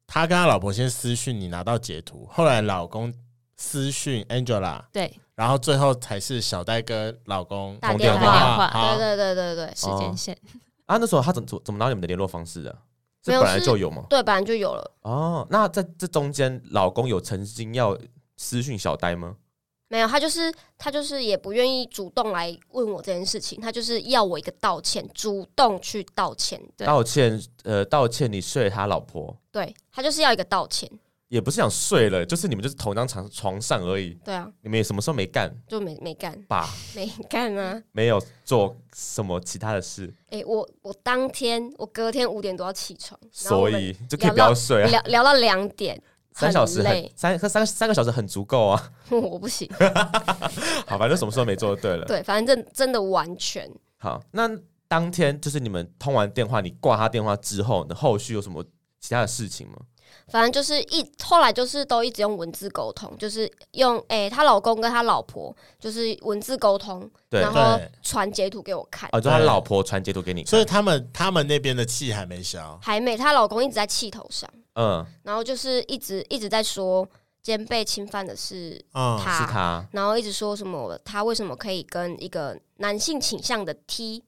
[0.06, 3.12] 他跟他老婆先私讯你拿到截图，后来老公
[3.56, 8.96] 私讯 Angela，对，然后最后才是小戴跟老公打电话。
[8.96, 10.36] 对对对对对，时间线。
[10.86, 12.74] 啊，那时候他怎怎怎么拿你们的联络方式的？
[13.22, 14.06] 这本来就有吗？
[14.08, 14.90] 对，本来就有了。
[15.02, 17.94] 哦，那在这中间，老公有曾经要
[18.38, 19.36] 私讯小呆吗？
[19.90, 26.62] 没有，他就是他就是也不愿意主动来问我这件事情，他就是要我一个道歉，主动去道歉。
[26.76, 30.88] 对，道歉，呃，道歉你睡了他老婆，对，他就是要一个道歉，
[31.26, 34.16] 也不是想睡了，就是你们就是同一张床床上而已。
[34.24, 35.52] 对啊，你们也什么时候没干？
[35.66, 36.68] 就没没干吧？
[36.94, 37.82] 没干啊？
[37.90, 40.06] 没有做什么其他的事？
[40.26, 46.00] 哎、欸，我我当天我隔天五点多要起床，所以就可以不要睡啊，聊聊到两点。
[46.40, 48.92] 三小时很三三三个小时很足够啊！
[49.10, 49.68] 我不行，
[50.86, 52.04] 好，反正什么时候没做就对了。
[52.06, 54.20] 对，反正真真的完全好。
[54.32, 54.48] 那
[54.88, 58.64] 当天就是你们通完电话，你挂他电话之后，那后续有什么
[59.00, 59.76] 其他的事情吗？
[60.26, 69.08] 反正就是一后来就是都一直用文字沟通，就是用诶，她、欸、老公跟她老婆就是文字沟通，然后传截图给我看。
[69.12, 73.16] 哦，就她老婆传截图给你看，所以他们他们那边的气还没消，还没。
[73.16, 74.48] 她老公一直在气头上。
[74.74, 77.08] 嗯，然后就是一直一直在说，
[77.42, 84.24] 今天被侵犯的是他，嗯、是他，然后一直说什么他为什么可以跟一个男性倾向的 T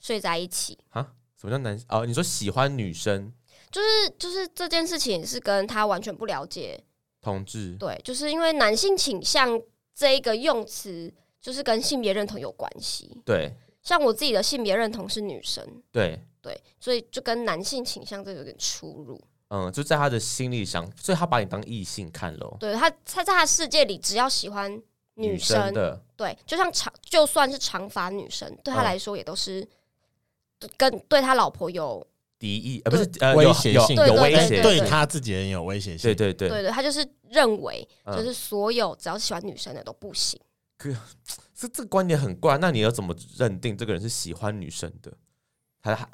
[0.00, 0.78] 睡在一起？
[0.90, 1.12] 啊？
[1.40, 1.78] 什么叫男？
[1.88, 3.32] 哦，你说喜欢女生，
[3.70, 6.82] 就是就是这件事情是跟他完全不了解
[7.20, 9.60] 同志，对，就是因为男性倾向
[9.94, 13.54] 这一个用词，就是跟性别认同有关系，对。
[13.82, 19.16] 像我自己的性别认同是女生，对对，所以就跟男性倾向这有点出入。
[19.48, 22.56] 嗯，就在他的心里想，所以他把你当异性看咯。
[22.58, 24.68] 对他，他在他的世界里，只要喜欢
[25.14, 29.64] 女生，女生的，对，就像长，就算是长发女生，对他来说也都是
[30.76, 32.04] 跟对他老婆有
[32.40, 36.02] 敌意，呃，不是呃威胁性，有威胁，对他自己人有威胁性。
[36.02, 40.40] 对对对，对对，他就是认为，就是所有只要喜欢女生的都不行。
[40.76, 40.90] 可
[41.54, 45.12] 是这个观点很怪，那你要怎么认定这个人是喜欢女生的？
[45.80, 46.08] 他还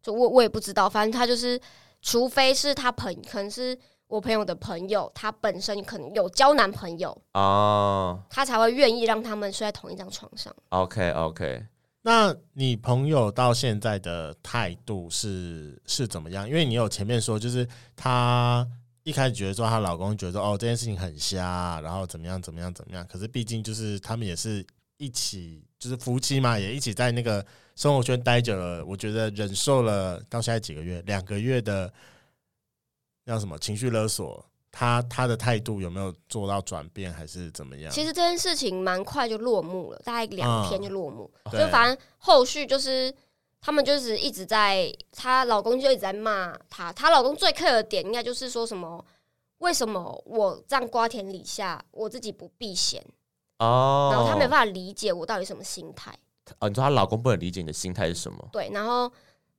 [0.00, 1.60] 就我我也不知道，反正他就是。
[2.00, 10.54] 除非是他朋，可能是我朋友的朋友，他本身可能有交男朋友哦，他才会愿意让他们睡在同一张床上。
[10.70, 11.66] OK OK，
[12.02, 16.48] 那你朋友到现在的态度是是怎么样？
[16.48, 18.66] 因为你有前面说，就是她
[19.02, 24.64] 一开始觉得说她老公觉得说哦这件事情很瞎，然后怎么样怎么样怎么样，可是毕竟就是他们也是
[24.96, 27.44] 一起，就是夫妻嘛，也一起在那个。
[27.78, 31.88] 生活圈待久了，我觉得忍受了到现在几个月，两个月的
[33.24, 37.92] 叫什么情绪勒索，他他的态度有没有做到转变，还是怎么样？
[37.92, 41.30] 其实这件事情蛮快就落幕了，大概两天就落幕。
[41.44, 43.14] 嗯、就反正后续就是
[43.60, 49.06] 他们就是一直在，她老公就一直在骂她，她老公最 care 的点应该就是说什么？
[49.58, 53.00] 为什么我这样瓜田李下，我自己不避嫌？
[53.60, 56.12] 哦，然后他没办法理解我到底什么心态。
[56.58, 58.48] 哦，你说她老公不能理解你的心态是什么？
[58.52, 59.10] 对，然后，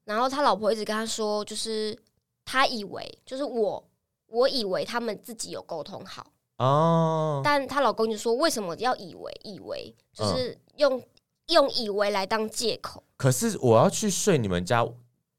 [0.05, 1.97] 然后他老婆一直跟他说，就是
[2.45, 3.83] 他以为，就是我，
[4.27, 6.25] 我以为他们自己有沟通好
[6.57, 9.31] 哦，但她老公就说，为什么要以为？
[9.43, 11.03] 以为就是用、嗯、
[11.47, 13.03] 用以为来当借口。
[13.17, 14.85] 可是我要去睡你们家，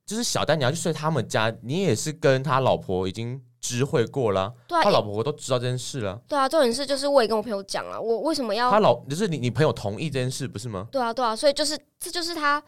[0.07, 3.45] 就是小丹你要去睡他们家，你也是跟他老婆已经。
[3.61, 6.20] 知会过了，对啊，他老婆我都知道这件事了。
[6.27, 10.88] 对啊，这件事就是我也跟我朋友讲了，我为什么要他老就是你你朋友同意这件事不是吗？
[10.90, 12.62] 对啊，对啊，所以就是这就是他，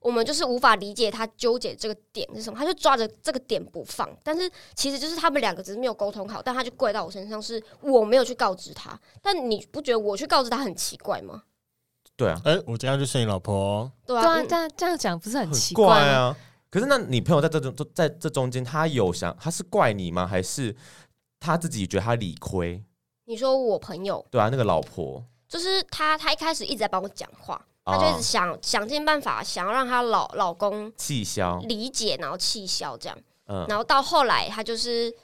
[0.00, 4.08] 我们就是无法理解他纠结这个点是什么，他就抓着这个点不放。
[4.22, 8.98] 但是其实就是他们两个只是没有沟通好，但他就怪到我身上，是我没有去告知他。
[9.22, 11.42] 但你不觉得我去告知他很奇怪吗？
[12.16, 16.36] 对啊，哎、欸，我这样就是你老婆，对啊，这样这样讲不是很奇怪啊？
[16.74, 20.26] 可是那你朋友在这中在这中间，他有想他是怪你吗？
[20.26, 20.74] 还是？
[21.38, 22.82] 他自己觉得他理亏。
[23.26, 24.26] 你说我朋友？
[24.28, 26.18] 对啊，那个老婆就是他。
[26.18, 33.16] 他一开始一直在帮我讲话，他就一直想、哦、想尽办法，想要让他老老公气消理解，然后气消这样。
[33.46, 35.14] 嗯，然后到后来，他就是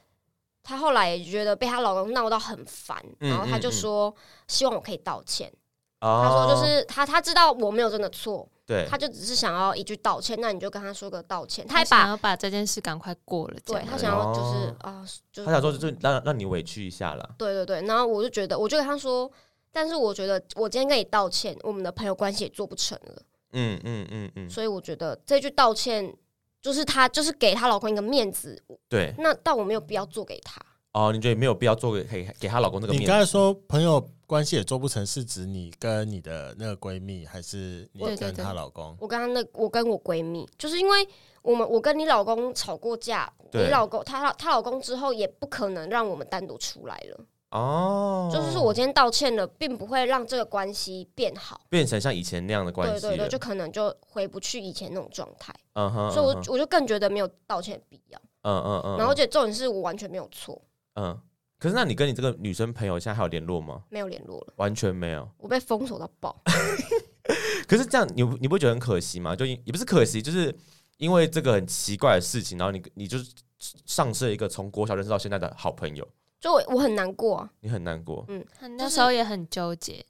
[0.62, 4.14] 他后来也觉得被她老公闹到很烦，然后他就说、
[4.46, 5.52] 希望我可以道歉。
[6.00, 8.48] 哦、他说就是他他知道我没有真的错。
[8.70, 11.66] 对，他就只是想要一句道歉，那你就跟他说个道歉。
[11.66, 17.34] 他还把他想要把这件事赶快过了，对他想要就是啊，就是他想说就是让让你委屈一下了。
[17.36, 19.28] 对对对，然后我就觉得，我就跟他说，
[19.72, 23.22] 但是我觉得我今天跟你道歉，我们的朋友关系也做不成了。
[23.54, 26.16] 嗯嗯嗯嗯，所以我觉得这句道歉
[26.62, 28.62] 就是他就是给他老公一个面子。
[28.88, 30.62] 对，那但我没有必要做给他。
[30.92, 33.02] 哦，你觉得没有必要做给给给她老公这个面子？
[33.02, 34.06] 你刚才说朋友。
[34.30, 38.96] 关系也做不成，是指你跟你的那个闺蜜，还是你跟她老公？
[39.00, 41.04] 我跟她那，我跟我闺蜜，就是因为
[41.42, 48.30] 我们我跟你老公吵过架，你老公她她老公之后也不可能让我们单独出来了哦。
[48.32, 53.00] 就是我今天道歉了，并不会让这个关系变好，变成像以前那样的关系。
[53.00, 55.52] 对对对，就可能就回不去以前那种状态。
[55.72, 58.20] 嗯哼，所以我我就更觉得没有道歉的必要。
[58.42, 58.96] 嗯嗯嗯。
[58.96, 60.62] 然后，而且重点是我完全没有错。
[60.94, 61.20] 嗯。
[61.58, 63.82] 可是，那你跟你这个女生朋友现在还有联络吗？
[63.90, 65.28] 没有联络了，完全没有。
[65.36, 66.34] 我被封锁到爆。
[67.68, 69.36] 可是这样，你你不觉得很可惜吗？
[69.36, 70.56] 就也不是可惜，就是
[70.96, 73.18] 因为这个很奇怪的事情，然后你你就
[73.58, 76.08] 丧失了一个从国小认识到现在的好朋友。
[76.40, 78.42] 就我，我很难过啊，你很难过，嗯，
[78.78, 80.02] 那时候也很纠结。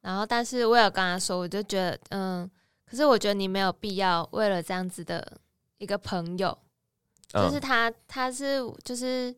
[0.00, 2.50] 然后，但是我有跟他说，我就觉得，嗯，
[2.84, 5.38] 可是我觉得你没有必要为了这样子的
[5.78, 6.58] 一个朋友，
[7.28, 9.32] 就是他，他是就是。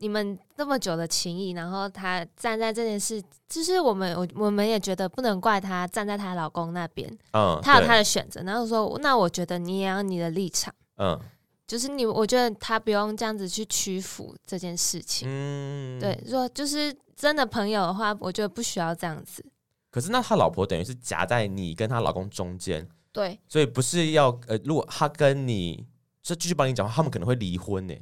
[0.00, 8.42] 你们那么久的情谊，然后她站在这件事，就是我们我我们也觉得不能怪她站在她老公那边，嗯，她有她的选择。
[8.42, 11.20] 然后说，那我觉得你也要你的立场，嗯，
[11.66, 19.44] 就是你，我觉得她不用这样子去屈服这件事情，嗯，对，说就是真的朋友的话，我觉得不需要这样子。
[19.90, 25.84] 可是那他老婆等于是夹在你跟他老公中间，对，所以不是要呃，如果他跟你
[26.22, 27.94] 这继续帮你讲话，他们可能会离婚呢。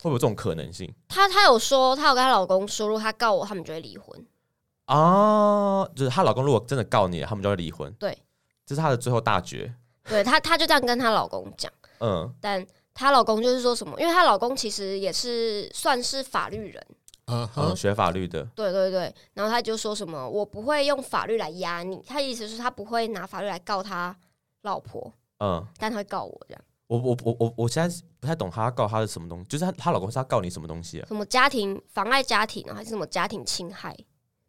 [0.00, 0.92] 会不会有这种可能性？
[1.08, 4.26] 她她有说，她有跟她老公说，如果她告我，他们就会离婚。
[4.86, 7.92] 啊，就是她老公如果真的告你，他们就会离婚。
[7.94, 8.16] 对，
[8.66, 9.72] 这是她的最后大决。
[10.04, 11.70] 对她，她就这样跟她老公讲。
[12.00, 14.00] 嗯，但她老公就是说什么？
[14.00, 16.86] 因为她老公其实也是算是法律人，
[17.26, 18.42] 嗯嗯，学法律的。
[18.56, 22.02] 对对对，然后他就说什么，我不会用法律来压你。
[22.06, 24.16] 他意思是，他不会拿法律来告他
[24.62, 26.62] 老婆，嗯，但他会告我这样。
[26.90, 31.06] 我我我我我现在不太懂他告她的什么东西，就是她她老公是要告你什么东西啊？
[31.06, 33.96] 什么家庭妨碍家庭啊，还是什么家庭侵害？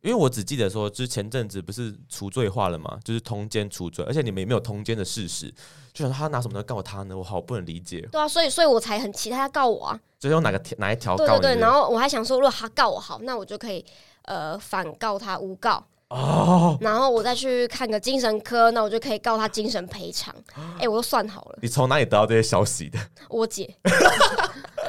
[0.01, 5.53] 因为我只记得说，之前阵子不是除罪化了嘛，就是通奸除罪，而且你们也没有通奸的事实，
[5.93, 7.15] 就想他拿什么来告他呢？
[7.15, 8.01] 我好不能理解。
[8.11, 9.99] 对啊，所以所以我才很期待他告我啊。
[10.17, 11.27] 就是用哪个条哪一条告？
[11.27, 13.85] 对对对，然后我还想说，如果他告我好，那我就可以
[14.23, 20.35] 呃反告他诬告哦，然后我再去看个精神科，那我就可以告他精神赔偿。
[20.55, 21.59] 哎、欸，我都算好了。
[21.61, 22.99] 你从哪里得到这些消息的？
[23.29, 23.73] 我姐。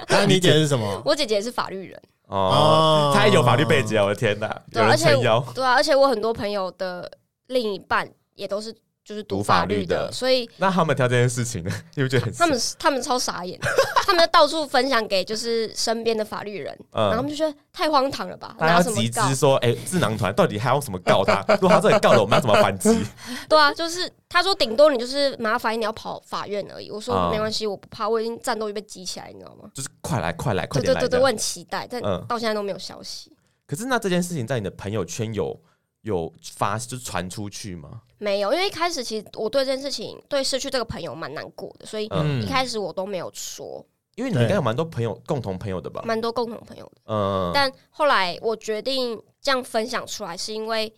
[0.08, 1.00] 那你姐是什么？
[1.06, 2.02] 我姐姐是法律人。
[2.26, 4.62] 哦，她也有法律背景，我的天哪！
[4.72, 7.10] 有人撑腰，对啊，而且我很多朋友的
[7.46, 8.74] 另一半也都是。
[9.04, 12.32] 就是读法律的，所以那他们挑这件事情呢， 你不觉得很？
[12.34, 13.58] 他们他们超傻眼，
[14.06, 18.54] 他们就到处分享给就是身边的法律人，然后他们就觉得太荒唐了吧？
[18.58, 21.44] 大家集资说，哎，智囊团到底还要怎么告他？
[21.60, 23.04] 如果他这里告了，我们要怎么反击？
[23.48, 26.88] 对啊，就是他说顶多你就是麻烦你要跑法院而已。
[26.88, 29.68] 我说没关系，我不怕，我已经战斗力被激起来，你知道吗？
[29.74, 31.00] 就是快来快来快点来！
[31.00, 33.32] 对对对，我很期待，但到现在都没有消息。
[33.66, 35.58] 可是那这件事情在你的朋友圈有
[36.02, 38.02] 有发就是传出去吗？
[38.22, 42.04] 没有，因为一开始其实我对这件事情，对失去这个朋友蛮难过的，所以
[42.40, 43.84] 一开始我都没有说。
[44.14, 46.02] 因为你应该有蛮多朋友，共同朋友的吧？
[46.04, 47.00] 蛮多共同朋友的。
[47.06, 47.50] 嗯。
[47.52, 50.94] 但后来我决定这样分享出来，是因为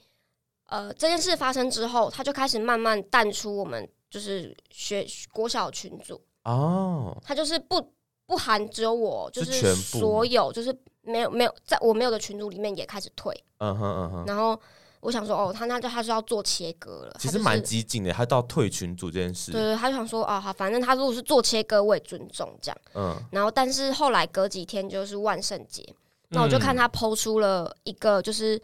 [0.66, 7.16] 呃这件事发生之后，他就开始慢慢淡出我们就是学国小群组哦。
[7.24, 7.90] 他就是不
[8.26, 13.34] 不含只有我，就是所有就是没有没有在我没有的群组里面也开始退。
[13.60, 14.24] 嗯哼嗯哼。
[14.26, 14.60] 然后。
[15.04, 19.52] 我想说，哦，他那就他是要做切割了，其实蛮激进的，他到退群组这件事。
[19.52, 22.78] 对对，他就想说，哦，好，反正他如果是做切割，我也尊重这样。
[22.94, 23.14] 嗯。
[23.30, 25.86] 然后，但是后来隔几天就是万圣节，
[26.30, 28.60] 那我就看他 PO 出了一个就是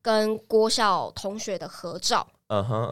[0.00, 2.26] 跟郭笑同学的合照。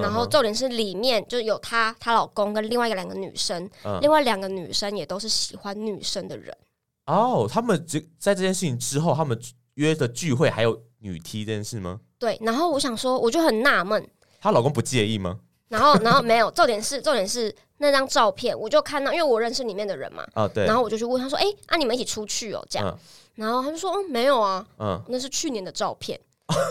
[0.00, 3.68] 然后重点是里面就有她、她老公跟另外一个两个女生，
[4.00, 6.56] 另外两个女生也都是喜欢女生的人。
[7.04, 9.38] 哦，他们这在这件事情之后，他们
[9.74, 12.00] 约的聚会还有女 T 这件事吗？
[12.20, 14.08] 对，然后我想说，我就很纳闷，
[14.40, 15.40] 她老公不介意吗？
[15.68, 22.98] 然后，然后没有，重点是，重点是那张照片，我就看到，因为我认识里面的人嘛，啊，对，然后我就去问他说，哎，啊，你们一起出去哦，这样，
[23.36, 26.20] 然后他就说，哦，没有啊，嗯，那是去年的照片，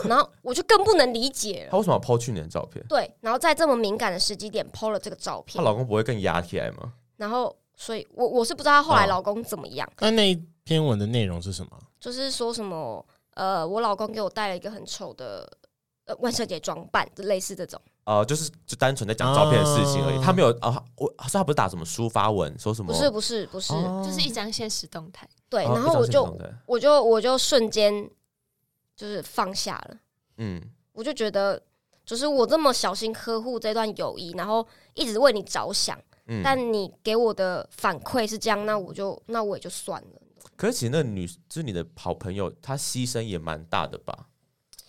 [0.04, 2.84] 然后我就更不能理解了，他为什么要 po 去年的照片？
[2.88, 6.92] 对，然后在这么敏感的时机点 po 了这个照片，她老公不会更压起来吗？
[7.16, 9.90] 然后，所以我我是不知道她后来老公怎么样。
[10.00, 11.70] 那那一篇文的内容是什么？
[11.98, 15.50] 就是说什么，呃，我老公给我带了一个很丑的
[16.04, 16.16] 呃。
[16.16, 20.16] 万圣节装扮，就类似这种哦、呃，就是就单纯在讲照片的事情而已。
[20.16, 22.92] 哦、他没有啊，我说他不是打什么抒发文，说什么？
[22.92, 25.28] 不是不是不是，哦、就是一张现实动态。
[25.48, 28.10] 对，然后我就、哦、我就我就瞬间
[28.96, 29.96] 就是放下了。
[30.38, 30.60] 嗯，
[30.92, 31.62] 我就觉得，
[32.04, 40.19] 就是我这么小心呵护这段友谊，然后一直为你着想，嗯、但你给我的反馈是这样，那我就那我也就算了。
[40.60, 44.26] 可是其实那女就是你的好朋友，她牺牲也蛮大的吧？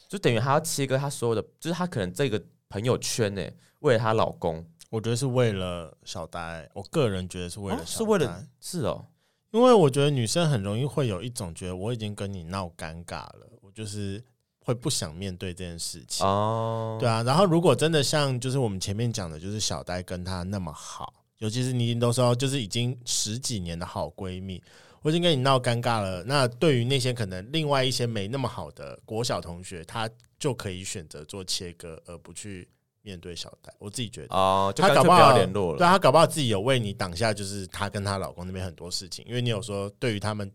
[0.10, 3.42] 就等于她要切割她所有的，就是她可能这个朋友圈呢，
[3.80, 6.70] 为了她老公，我觉得是为了小呆。
[6.74, 9.06] 我个人觉得是为了小呆，是为了是哦，
[9.52, 14.22] 因为我觉得女生很容易会有一种觉得我已经跟你闹尴尬了，我就是
[14.66, 16.98] 会不想面对这件事情哦。
[17.00, 24.62] 对啊，然后如果真的像就是我们前面讲的，就是小呆跟她那么好，尤其是你已经都说就是已经十几年的好闺蜜。
[25.02, 26.24] 我已经跟你闹尴尬了。
[26.24, 32.68] 那对于那些可能另外一些没那么好的国小同学，他就可以选择做切割，而不去
[33.02, 33.74] 面对小戴。
[33.80, 39.26] 我自己觉得哦，就他搞不好联络了，对他搞不好自己有为你挡下，就是她跟她老公那边很多事情。
[39.28, 40.52] 因为你有说对于他们，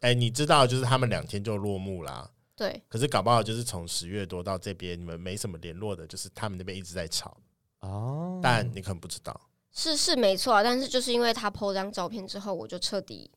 [0.00, 2.30] 哎，你知道就是他们两天就落幕啦。
[2.56, 2.82] 对。
[2.88, 7.36] 可是搞不好就是从十月多到这边，你们没什么联络的，就是他们那边一直在吵
[7.80, 8.40] 哦。
[8.42, 9.38] 但你可能不知道，
[9.72, 10.62] 是是没错啊。
[10.62, 13.30] 但是就是因为他 po 张照片之后，我就彻底。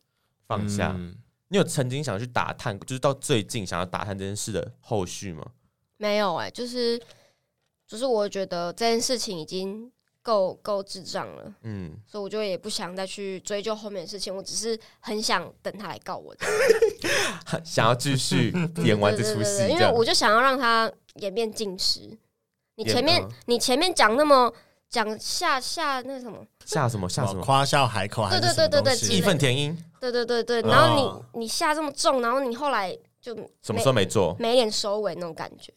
[0.48, 1.16] 放下，嗯、
[1.48, 5.46] 你有曾经想去打探，就是到最近想要打探这件事的后续吗？
[5.98, 7.02] 没有哎、欸，就是
[7.88, 9.92] 就是我觉得这件事情已经
[10.22, 16.36] 够够智障了，嗯，所以我就也不想再去追究后面的事情，我只是很想等他来告我，
[17.64, 22.18] 想要继续 演完这出戏，因为我就想要让他演变尽失。
[22.76, 24.54] 你前面你前面讲那么。
[24.94, 27.42] 讲下下那什么下什么下什么。
[27.42, 35.74] 夸笑海口，对对对对对，义愤填膺，对对对对，然后你你下这么重，然后你后来就什么时候没做，没脸收尾那种感觉。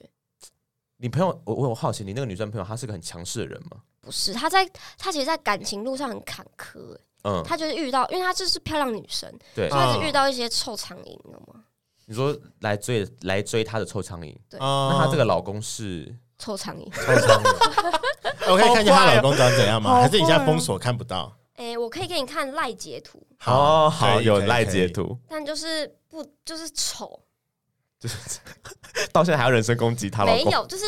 [0.98, 3.82] 你朋友，我我我好奇，你那个女生朋友，她是个很强势的人吗？
[4.00, 4.66] 不是，她在
[4.96, 6.96] 她其实，在感情路上很坎坷。
[7.24, 11.60] 嗯，她就是遇到，因为她就是漂亮女生，对，她是遇到一些臭苍蝇，你知道吗？
[12.06, 18.50] 你说来追来追她的臭苍蝇，对，那她这个老公是臭苍蝇，臭苍蝇。
[18.52, 20.00] 我可以看见她老公长怎样吗？
[20.00, 21.36] 还是你现在封锁看不到？
[21.54, 23.20] 哎，我可以给你看赖截图。
[23.38, 27.20] 好好，有赖截图，但就是不就是丑，
[27.98, 28.40] 就是
[29.12, 30.44] 到现在还要人身攻击她老公？
[30.44, 30.84] 没有，就是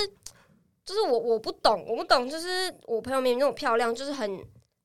[0.85, 4.39] 就是我我不懂，我不懂，就是我朋友明明那么漂亮，就是很。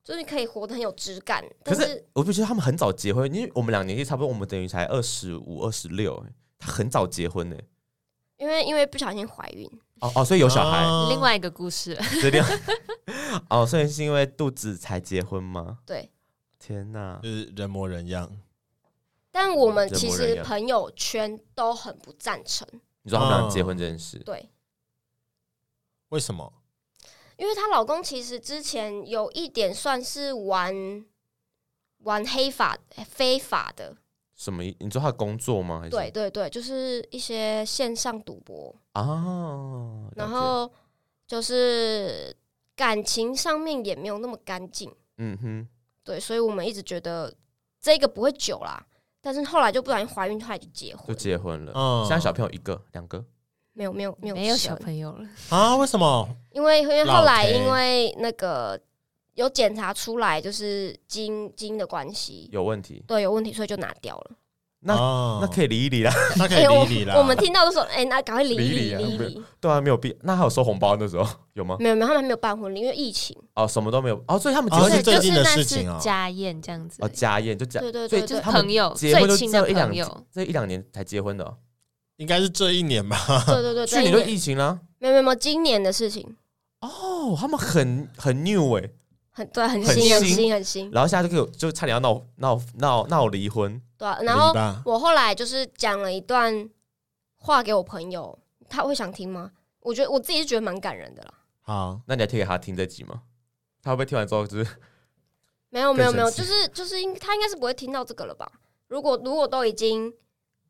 [0.05, 6.22] 就是可以活得很有质感，可是我不觉得他们很早结婚，因为我们两年纪差不多，我们等于才二十五、二十六，
[6.59, 7.55] 他很早结婚呢。
[8.43, 9.65] 因为因为不小心怀孕
[10.01, 10.83] 哦哦，所以有小孩。
[11.09, 11.97] 另外一个故事，
[13.49, 15.79] 哦，所以是因为肚子才结婚吗？
[15.85, 16.11] 对，
[16.59, 18.29] 天哪，就是人模人样。
[19.31, 22.67] 但我们其实朋友圈都很不赞成。
[23.03, 24.49] 你说他们俩结婚这件事，对，
[26.09, 26.51] 为什么？
[27.37, 31.05] 因为她老公其实之前有一点算是玩
[31.99, 32.77] 玩黑法
[33.07, 33.95] 非法的，
[34.43, 34.63] 什么？
[34.63, 35.79] 你知道他工作吗？
[35.79, 40.09] 还是对对对，就是一些线上赌博啊。
[40.15, 40.69] 然后
[41.25, 42.35] 就是
[42.75, 44.93] 感情上面也没有那么干净。
[45.17, 45.67] 嗯哼，
[46.03, 47.33] 对，所以我们一直觉得
[47.79, 48.85] 这个不会久啦。
[49.21, 51.71] 但是后来就不小心怀孕，后来就结婚，就结婚了。
[51.73, 53.23] 嗯，现在小朋友一个两个。
[53.75, 55.75] 没有没有没有没有小朋友了啊？
[55.77, 56.29] 为什么？
[56.51, 58.79] 因为因为后来因为那个
[59.36, 64.31] 有检查出来，就是基因基因的关系有问题，对，有问题，所以就拿掉了。
[64.86, 64.93] 那
[65.39, 67.15] 那可以理一理啦，那可以理一 理啦。
[67.17, 69.41] 我们听到都说，哎，那赶快理一理，理一理。
[69.61, 71.77] 对啊，没有必那还有收红包那时候 有吗？
[71.79, 81.57] 没有没有，他们还没有办婚礼，因为疫情哦，什么都没有哦，所以他们只是最近的事情啊，家宴这样子哦，家宴就这样，对对对，就是朋友结婚就最亲的朋友，这一两年才结婚的。
[82.17, 83.17] 应该是这一年吧。
[83.47, 84.79] 对对对，去年就疫情了。
[84.99, 86.36] 没有没有，今年的事情。
[86.81, 88.89] 哦，他们很很 new 哎，
[89.34, 90.91] 很对，很新很新很新。
[90.91, 93.81] 然后现在就就就差点要闹闹闹闹离婚。
[93.97, 94.53] 对，然后
[94.86, 96.69] 我后来就是讲了一段
[97.36, 99.51] 话给我朋友，他会想听吗？
[99.81, 101.34] 我觉得我自己是觉得蛮感人的啦。
[101.61, 103.23] 好，那你要贴给他听这集吗？
[103.81, 104.69] 他会不会听完之后就是？
[105.69, 108.49] 没有没有没有，就是就是应他应该是不会听到这个了吧？
[108.88, 110.13] 如果如果都已经。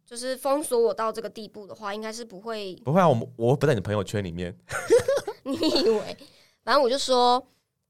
[0.05, 2.75] 就是封锁我到这个地步的话，应该是不会。
[2.83, 4.55] 不会啊，我我不在你朋友圈里面。
[5.43, 6.17] 你以为？
[6.61, 7.41] 反正我就说，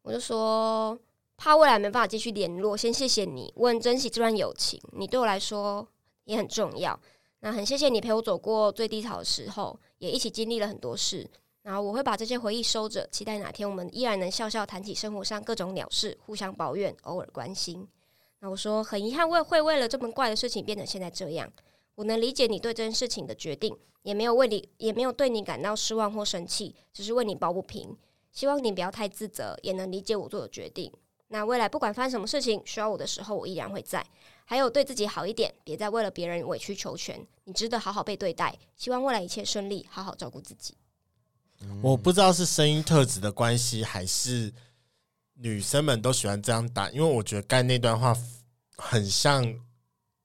[0.04, 0.98] 我就说，
[1.36, 5.88] 怕未来没办法继续联络，先谢谢你，我很珍惜这段友情，你对我来说
[6.26, 6.98] 也很重要。
[7.40, 11.30] 那很谢谢你陪我走过最低潮的时候，也一起经历了很多事。
[11.64, 17.88] 然后我会把这些回忆收着，期待哪天我们依然能笑笑谈起生活上各种鸟事，互相抱怨，偶尔关心。
[18.40, 21.50] 那我说，很遗憾，为会为了这么怪的事情变成现在这样。
[21.96, 27.96] 我能理解你对这件事情的决定，也没有为你，也没有对你感到失望或生气，只是为你抱不平。
[28.34, 30.92] 希望你不要太自责，也能理解我做的决定。
[31.28, 34.06] 那未来不管发生什么事情，需要我的时候，我依然会在。
[34.46, 37.26] 还有，对自己好一点，别再为了别人委曲求全。
[37.46, 38.58] 你值得好好被对待。
[38.76, 40.76] 希望未来一切顺利，好好照顾自己。
[41.82, 44.54] 我不知道是声音特质的关系，还是
[45.36, 48.16] 女生们都喜欢这样打，因为我觉得刚才那段话
[48.78, 49.64] 很像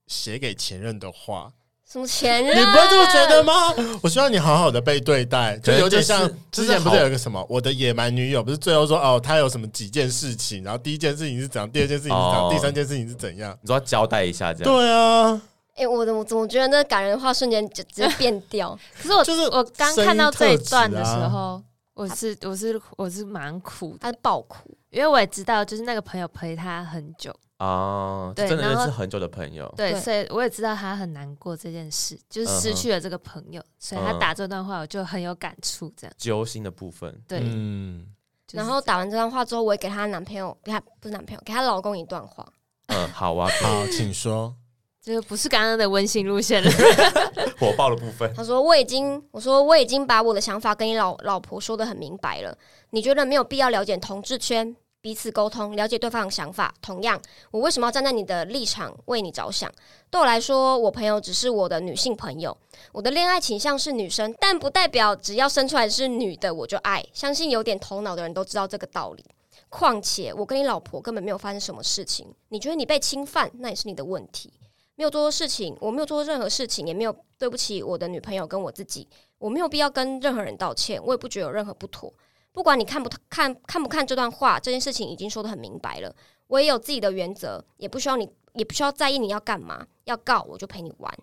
[0.07, 1.53] 写给前任的话。
[1.91, 2.55] 什么前任？
[2.55, 3.75] 你不会这么觉得吗？
[4.03, 14.71] 我希望你好好的被对待，就有点像之前不是有一个什么我的野蛮女友，不是最后说哦，他有什么几件事情，然后第一件事情是怎样，第二件事情是怎样，第三件事情是怎样，你说要交代一下这样。
[14.71, 15.41] 对啊，
[15.77, 18.79] 哎，我怎么怎么觉得那感人的话瞬间就直接变掉？
[19.03, 21.63] 可是我就是我刚看到这一段的时候，
[21.95, 27.35] 我是我是我是蛮苦的，他是爆哭，因为我也知道，就是那个朋友陪他很久。
[27.59, 38.07] 哦，对，真的认识很久的朋友，对，所以我也知道他很难过这件事，就是失去了这个朋友，所以他打这段话，我就很有感触，这样揪心的部分，对，嗯。
[38.53, 42.47] 然后打完这段话之后，我也给她男朋友，给她不是男朋友，给她老公一段话。
[42.87, 44.55] 嗯，好啊， 好，请说。
[45.03, 46.71] 这个不是刚刚的温馨路线了，
[47.61, 48.33] 火爆的部分。
[48.35, 52.57] 他说：“我已经，我说我已经把我的想法跟你老老婆说的很明白了，
[52.91, 54.75] 你觉得没有必要了解同志圈？”
[55.09, 56.75] 彼此沟通，了解对方的想法。
[56.83, 57.19] 同样，
[57.51, 59.73] 我为什么要站在你的立场为你着想？
[60.11, 62.55] 对我来说，我朋友只是我的女性朋友。
[62.93, 67.03] 我的恋爱倾向是女生，但不代表只要生出来是女的我就爱。
[67.15, 69.25] 相信有点头脑的人都知道这个道理。
[69.71, 72.31] 况且，我跟你老婆根本没有发生什么事情。
[72.51, 74.53] 你觉得你被侵犯，那也是你的问题。
[74.97, 79.09] 没有做错事情，我没有做错任何事情，也没有对不起我的女朋友跟我自己。
[79.39, 82.13] 我没有必要跟任何人道歉，我也不觉得有任何不妥。
[82.53, 86.15] 不管你看不看看不看这段话，这件事情已经说得很明白了。
[86.49, 89.87] 我也有自己的原则，也不需要你，也不需要在意你要干嘛。
[90.05, 91.19] 要告我就陪你玩。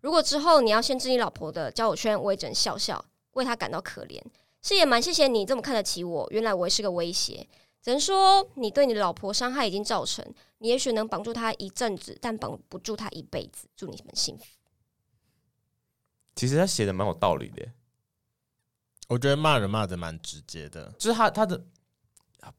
[0.00, 3.02] 如果之后你要限制你老婆的交友圈，我也只能笑笑，
[3.32, 4.20] 为她感到可怜。
[4.60, 7.46] 是也蛮谢谢你这么看得起我，原来我也是个威胁。
[7.80, 10.24] 只能说你对你的老婆伤害已经造成，
[10.58, 13.68] 你也许能绑住她一阵子，但绑不住她一辈子。
[13.76, 14.44] 祝你们幸福。
[16.34, 17.64] 其实他写的蛮有道理的。
[19.08, 21.60] 我觉得骂人骂的蛮直接的，就是他他的。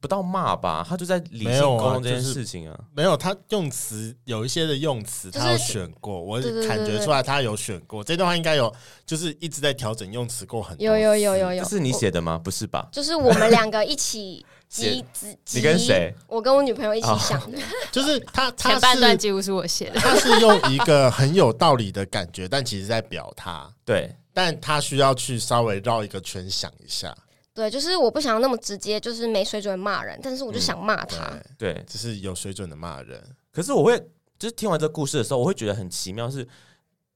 [0.00, 2.78] 不到骂吧，他就在理性沟通这件事情啊。
[2.94, 8.02] 没有，他用词有一些的用词，他有选过，我感觉出来他有选过。
[8.04, 8.72] 这段话应该有，
[9.04, 10.84] 就是一直在调整用词过很多。
[10.84, 12.38] 有有有有有，这是你写的吗？
[12.42, 12.88] 不是吧？
[12.92, 15.38] 就是我们两个一起 集集。
[15.52, 16.14] 你跟谁？
[16.26, 17.58] 我跟我女朋友一起想的。
[17.92, 20.00] 就是他，他前半段几乎是我写的。
[20.00, 23.68] 他是用一个很有道理的感觉，但其实在表他。
[23.84, 27.16] 对，但他需要去稍微绕一个圈想一下。
[27.56, 31.24] 对，就是我不想那么直接，就是没水准的骂人，但是我就想骂他。
[31.32, 33.34] 嗯、对，就是有水准的骂人。
[33.50, 33.98] 可是我会，
[34.38, 36.46] 就是听完这个故事的时候，我会觉得很奇妙，是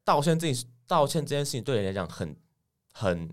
[0.03, 0.51] 道歉这
[0.87, 2.35] 道歉这件事情对人来讲很
[2.95, 3.29] 很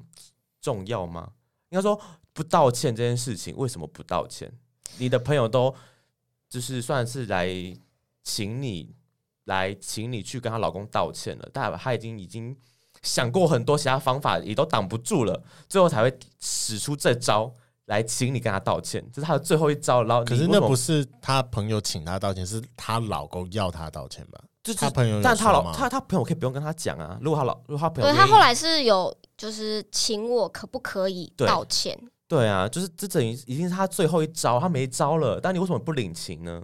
[0.59, 1.31] 重要吗？
[1.69, 1.97] 应该说
[2.33, 4.51] 不道歉这件事情，为什么不道歉？
[4.97, 5.73] 你的朋友都
[6.49, 7.49] 就是算是来
[8.21, 8.93] 请你
[9.45, 12.53] 来请你去跟她老公道歉了，但她已经已经。
[13.07, 17.51] 想过很多其他方法，也都挡不住了，最后才会使出这招
[17.85, 20.03] 来请你跟他道歉，这是他的最后一招。
[20.03, 24.39] 然后，可是那不是他朋友请他道歉，是他老公要他道歉吧？
[24.61, 27.17] 就是他朋友，但他老他他朋友可以不用跟他讲啊。
[27.21, 31.97] 如果他老如果他朋友，对他后来是有就是请我可不可以道歉？
[32.27, 35.39] 对，对啊，就是这等于已经是他最后一招，他没招了。
[35.39, 36.61] 但你为什么不领情呢？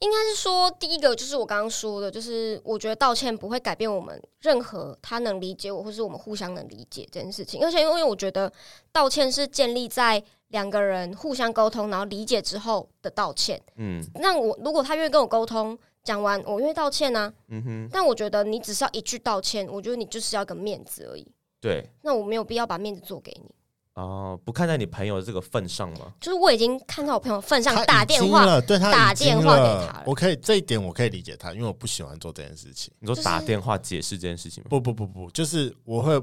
[0.00, 7.62] 应该是说，第一个就是我刚刚说的，就是我觉得道歉不会改变我们任何他能理解我，或是我们互相能理解这件事情。
[7.62, 8.50] 而且因为我觉得
[8.92, 13.60] 道歉是建立在两个人互相沟通，然后理解之后的道歉。
[13.76, 17.34] 嗯，那我如果他愿意跟我沟通，讲完我愿意道歉呢、啊？
[17.48, 17.88] 嗯哼。
[17.92, 21.26] 但我觉得你只是要一句道歉，我觉得你就是要个面子而已。
[21.60, 21.84] 对。
[22.00, 23.54] 那我没有必要把面子做给你。
[23.94, 26.14] 哦，不看在你朋友的这个份上吗？
[26.20, 30.04] 就是我已经看到我朋友份上，打电话了，对他打电话给他了。
[30.06, 32.92] 我可以这一点我可以理解他，因为我不喜欢做这件事情。
[33.00, 34.68] 你说打电话解释这件事情吗？
[34.70, 36.22] 不不不不，就是我会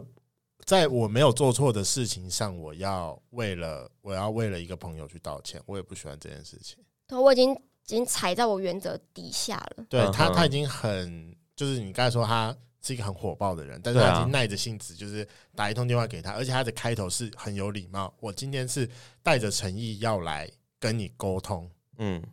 [0.66, 6.78] 在我没有做错的事情上，我要为了我要为了一个朋友去道歉，我也不喜欢这件事情。
[7.06, 9.86] 对，我已经已经踩在我原则底下了。
[9.90, 12.56] 对他，他已经很就是你刚才说他。
[12.82, 18.14] 是一个很火爆的人，但是他已经耐着性子，就是打一通电话给他，而且他的开头是很有礼貌。
[18.20, 18.90] 我今天是
[19.22, 20.50] 带着诚意要来
[20.80, 22.24] 跟你沟通，嗯，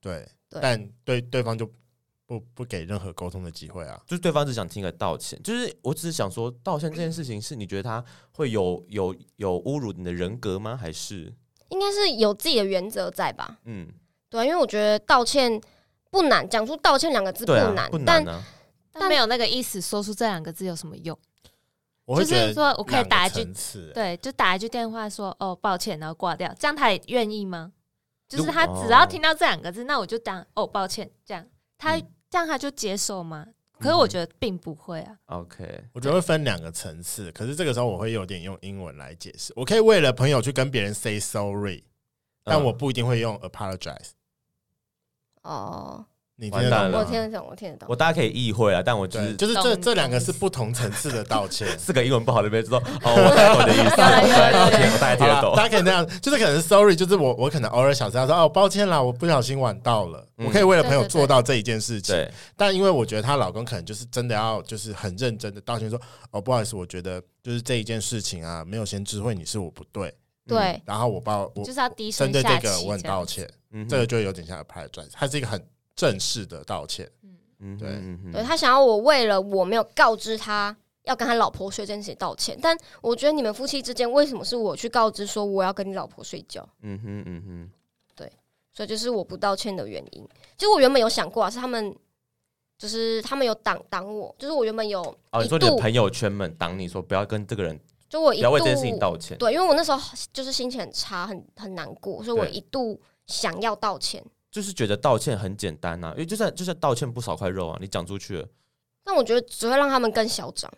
[0.00, 1.70] 对，对，但对对方就
[2.26, 10.76] 不不给任何沟通的机会啊，就是对方只想听个道歉，就是我只是想说，道歉这件事情是你觉得他会有有有侮辱你的人格吗？
[10.76, 11.32] 还是
[11.68, 13.58] 应该是有自己的原则在吧？
[13.64, 13.86] 嗯，
[14.30, 15.60] 对，因为我觉得道歉
[16.10, 18.42] 不难，讲出道歉两个字不难，啊、不难啊。
[18.42, 18.42] 但
[18.92, 21.18] 但没有那个意思，说出这两个字有什么用？
[22.04, 23.44] 我就是说我可以打一句，
[23.94, 27.72] 对，就打一句电话说哦，抱歉，然后挂掉，这样他也愿意吗？
[28.28, 31.46] 就是他只要听到这两个字，那我就当哦，抱歉，这样
[31.78, 31.96] 他
[32.28, 33.46] 这样他就接受吗？
[33.78, 35.16] 可是我觉得并不会啊。
[35.26, 39.52] OK，我觉得会分两个层次，可是这个时候我会有点用英文来解释。
[39.56, 41.84] 我可以为了朋友去跟别人 say sorry，
[42.42, 44.10] 但我不一定会用 apologize。
[45.42, 46.04] 哦。
[46.42, 46.98] 你听得懂吗？
[46.98, 47.86] 我听得懂，我听得懂。
[47.88, 51.68] 我大家可以意会啊，但我就是就是这这两个是不同层次的道歉。
[51.78, 55.54] 四个英文不好的别说哦， 我大概我的意思，我大概听得懂。
[55.54, 60.26] 大家可以那样，就是可能 sorry，就是我我可能偶尔小声说哦，抱歉啦，我不小心晚到了。
[60.34, 62.28] 我可以为了朋友做到这一件事情。
[62.56, 66.00] 但因为我觉得她老公可能就是真的要就是很认真的道歉说
[66.32, 70.12] 哦，不好意思，我觉得就是这一件事情啊，没有先知会你是我不对。
[70.48, 70.82] 对。
[70.84, 72.42] 然后我报我就是要低声下气。
[72.42, 73.48] 针对这个我很道歉。
[73.74, 75.64] 嗯，这个就有点像 apologize，它是一个很。
[76.02, 77.08] 正式的道歉，
[77.60, 86.68] 嗯，对，对他想要我为了我没有告知他要跟他老婆睡这件事情道歉，但我觉得你们夫妻之间为什么是我去告知说我要跟你老婆睡觉？
[86.80, 87.70] 嗯哼，嗯哼，
[88.16, 88.32] 对，
[88.72, 90.28] 所以就是我不道歉的原因。
[90.56, 91.94] 其实我原本有想过啊，是他们，
[92.76, 95.00] 就是他们有挡挡我，就是我原本有
[95.30, 97.78] 哦，你说你的朋友圈们挡你说不要跟这个人，
[98.08, 104.20] 就我一度要为这件事情道歉，对，因为我那时候就是心情很差，很很难过，所以我一度想要道歉。
[104.52, 108.46] 就是觉得道歉很简单呐、啊，因为就算就算道歉不少块肉啊，你讲出去了，
[109.02, 110.70] 但我觉得只会让他们更嚣张。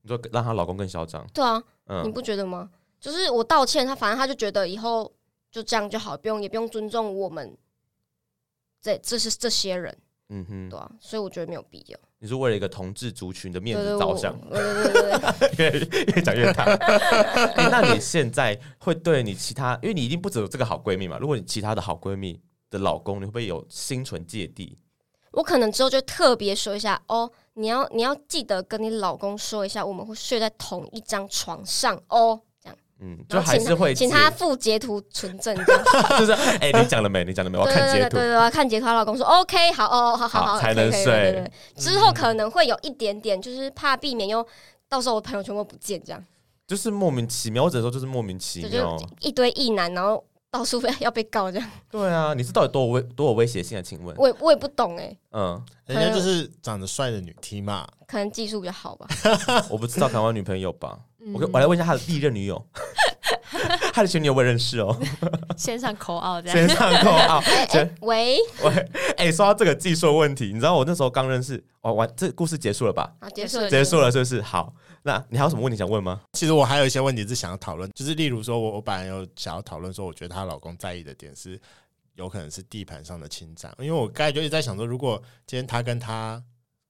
[0.00, 1.26] 你说让她老公更嚣张？
[1.34, 2.70] 对啊，嗯，你不觉得吗？
[2.98, 5.12] 就是我道歉，他反正他就觉得以后
[5.50, 7.54] 就这样就好，不用也不用尊重我们
[8.80, 9.94] 这这是这些人，
[10.30, 11.98] 嗯哼，对啊，所以我觉得没有必要。
[12.20, 15.70] 你是为了一个同志族群的面子着想，对对对对对，
[16.02, 17.68] 越越讲越大、 欸。
[17.70, 22.40] 那你现在会对你其他，因为你一定不只有这个好闺蜜嘛，如果你其他的好闺蜜。
[22.70, 24.78] 的老公，你会不会有心存芥蒂？
[25.32, 37.24] 我可能之后就特别说一下哦，你要你要记得跟你老公说一下，我们会睡在同一张床上哦，这样，嗯，就还是会请他附截图存证，这 样就是哎、欸，你讲了没？
[37.24, 37.58] 你讲了没？
[37.58, 38.86] 我要看截图，对对对，我要看截图。
[38.86, 41.48] 老公说 OK，好哦，好好好，才能睡。
[41.76, 44.44] 之后可能会有一点点，就是怕避免又
[44.88, 46.24] 到时候我朋友圈会不见这样。
[46.66, 50.24] 就是莫名其妙，我只能说就是莫名其妙，一堆异男，然后。
[50.50, 51.70] 到处被要被告这样？
[51.90, 53.82] 对啊，你是到底多有威多有威胁性啊？
[53.82, 55.18] 请问，我也我也不懂哎、欸。
[55.32, 59.06] 嗯，人家就是长得帅的女 T 嘛，可能技术比较好吧。
[59.68, 60.98] 我不知道，台湾女朋友吧。
[61.20, 62.64] 嗯、我我来问一下他的第一任女友，
[63.92, 64.98] 他的前女友我也认识哦。
[65.58, 67.42] 先上口号这样，线上口号。
[68.00, 68.70] 喂喂，
[69.16, 73.12] 哎、欸，说到这个技术问题，你知道我那时候刚认识，哦，完这故事结束了吧？
[73.18, 74.40] 啊，结束了，结束了，是不是？
[74.40, 74.72] 好。
[75.08, 76.20] 那你还有什么问题想问吗？
[76.34, 81.58] 其实我还有一些问题是想要讨论，就是例如说，我我本来有想要讨论说，我觉得她老公在意的点是
[82.16, 86.44] 有可能是地盘上的侵占，因为我刚才就一直在想说，如果今天她跟她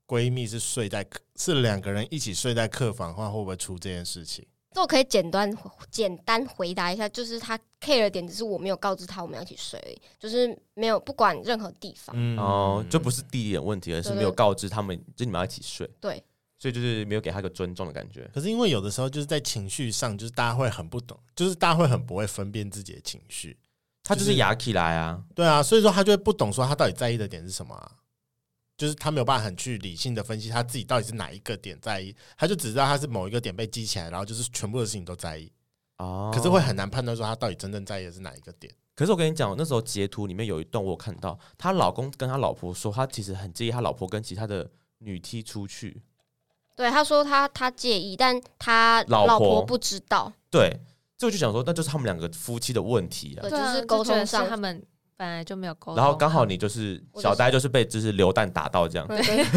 [0.05, 1.07] 闺蜜是睡在
[1.37, 4.45] 是两个人一起睡在客房的话，会不会出这件事情？
[4.75, 5.57] 那我可以简单
[5.89, 16.21] 简单回答一下，就是他 care 的点只是我没有告知他我们要一起睡而已，就是没有不管任何地方，嗯、哦，就不是地点问题，而是没有告知他们，就你们要一起睡，对。
[16.59, 18.29] 所以就是没有给他一个尊重的感觉。
[18.35, 23.57] 可是因为有的时候就是在情绪上，就是大家会很不懂，就是大家会很不会分辨自己的情绪。
[24.03, 27.93] 他就是牙起来啊，对啊，所以说他就会不懂说他到底在意的点是什么啊，
[28.77, 35.53] 就是他没有办法很去理性的分析他自己到底是哪一个点在意，他就只知道他是某一个点被激起来，然后就是全部的事情都在意。
[35.99, 38.73] 哦，可是会很难判断说他到底真正在意的是哪一个点。
[38.95, 46.03] 可是我跟你讲，那时候截图里面有一段我有看到，她老公跟他老婆说，他其实很介意他老婆跟其他的女 T 出去。
[46.79, 50.33] 对，他说他他介意，但他老婆不知道。
[50.49, 50.73] 对，
[51.17, 53.43] 这我就想说，那就是他们两个夫妻的问题啊。
[53.43, 54.81] 对，就是沟通上他们
[55.17, 55.97] 本来就没有沟通。
[55.97, 59.09] 然后刚好你就是小呆，就是被就是流弹打到这样，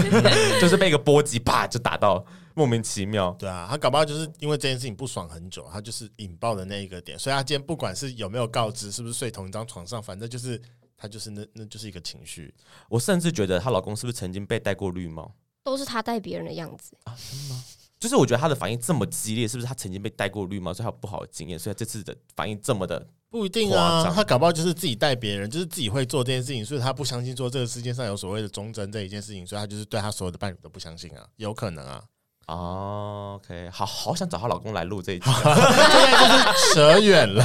[0.59, 3.29] 就是被一个波及啪就打到，莫名其妙。
[3.37, 10.59] 对啊，他搞不好就是因为这件事情不爽很久，他就是引爆的那一个点，所以他今天不管是有没有告知，是不是睡同一张床上，反正就是
[10.97, 12.51] 他就是那那就是一个情绪。
[12.89, 15.31] 我甚至觉得她老公是不是曾经被戴过绿帽？
[15.63, 17.15] 都是他带别人的样子啊？
[17.15, 17.63] 真的吗？
[17.99, 24.11] 就是我觉得他的反应这么激烈，是不是他曾经被戴过绿帽，所以他有不好的经验，所以他这次的反应这么的不一定啊？
[24.11, 32.03] 他搞不好就是自己带别人，就是自己会做这件事情，所以他不相信说这个世界上有所谓的忠贞这一件事情，所以他就是对他所有的伴侣都不相信啊，有可能啊。
[32.51, 37.43] 哦，OK，好好想找她老公来录这一集， 现在就是扯远了。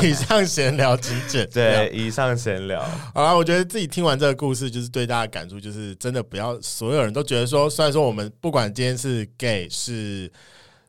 [0.00, 2.80] 以上闲聊请剪，对，以上闲聊。
[3.12, 10.30] 好了，我觉得自己听完这个故事，就是对大家感触，就是真的不要所有人都觉得说，虽然说我们不管今天是 gay 是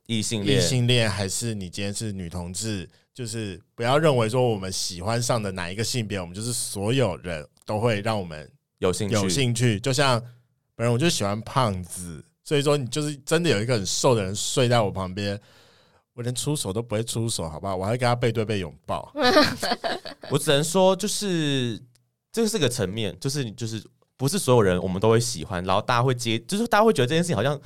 [0.05, 8.47] 异性恋，异性恋还是你今天是女同志，就是不要认为说我们喜欢上的哪一个性别，我们就是所有人都会让我们
[8.78, 9.16] 有兴趣。
[9.16, 10.22] 有兴趣，就像
[10.76, 12.24] 本人我就喜欢胖子。
[12.45, 15.37] 所以说，你就是真的有一个很瘦的人睡在我旁边，
[16.13, 17.75] 我连出手都不会出手，好不好？
[17.75, 19.11] 我还跟他背对背拥抱。
[20.29, 21.81] 我只能说，就是
[22.31, 23.83] 这是个层面，就是你就是
[24.15, 27.61] 不是所有人我们都会喜欢，然后大家会接，就是大家会觉得这件事情好像，因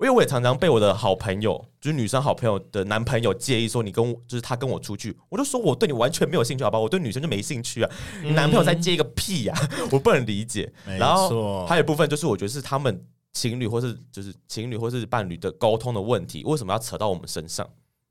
[0.00, 6.78] 为我也常常被我的好朋友，就是女生好朋友的男朋友介意说你跟我，就是他跟我出去，我就说我对你完全没有兴趣，好吧？
[6.78, 7.90] 我对女生就没兴趣啊，
[8.22, 10.70] 你男朋友在接一个屁呀、啊， 我不能理解。
[10.98, 13.02] 然后还有一部分就是我觉得是他们。
[13.32, 17.68] 情侣或是就是情侣或是伴侣的沟通的问题，为什么要扯到我们身上？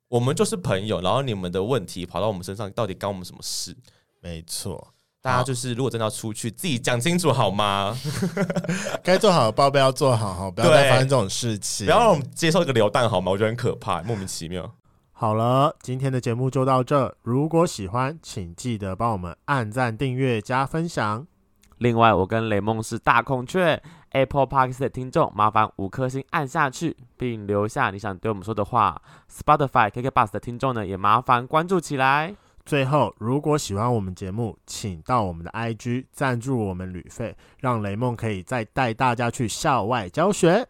[0.08, 3.76] 我们就是朋友，然后你们的问题跑到我们身上，到底干我们什么事？
[4.22, 4.92] 没错，
[5.22, 7.96] 大家就是如果真的要出去，自己讲清楚好吗？
[9.04, 13.32] 该做好的报备要做好，哈，不要再发生这种事情，不要让我们接受一个流弹好吗？
[13.32, 14.74] 我觉得很可怕，莫名其妙。
[15.12, 17.14] 好了，今天的节目就到这。
[17.22, 21.28] 如果喜欢，请记得帮我们按赞、订阅、加分享。
[21.80, 23.82] 另外，我跟雷梦是大孔雀。
[24.12, 29.00] Apple Podcast 的听众，麻烦五颗星按下去，并留下你想对我们说的话。
[29.32, 32.36] Spotify KKBOX 的听众呢，也麻烦关注起来。
[32.66, 40.68] 最后，如果喜欢我们节目，请到我们的 IG 赞助我们旅费，让雷梦可以再带大家去校外教学。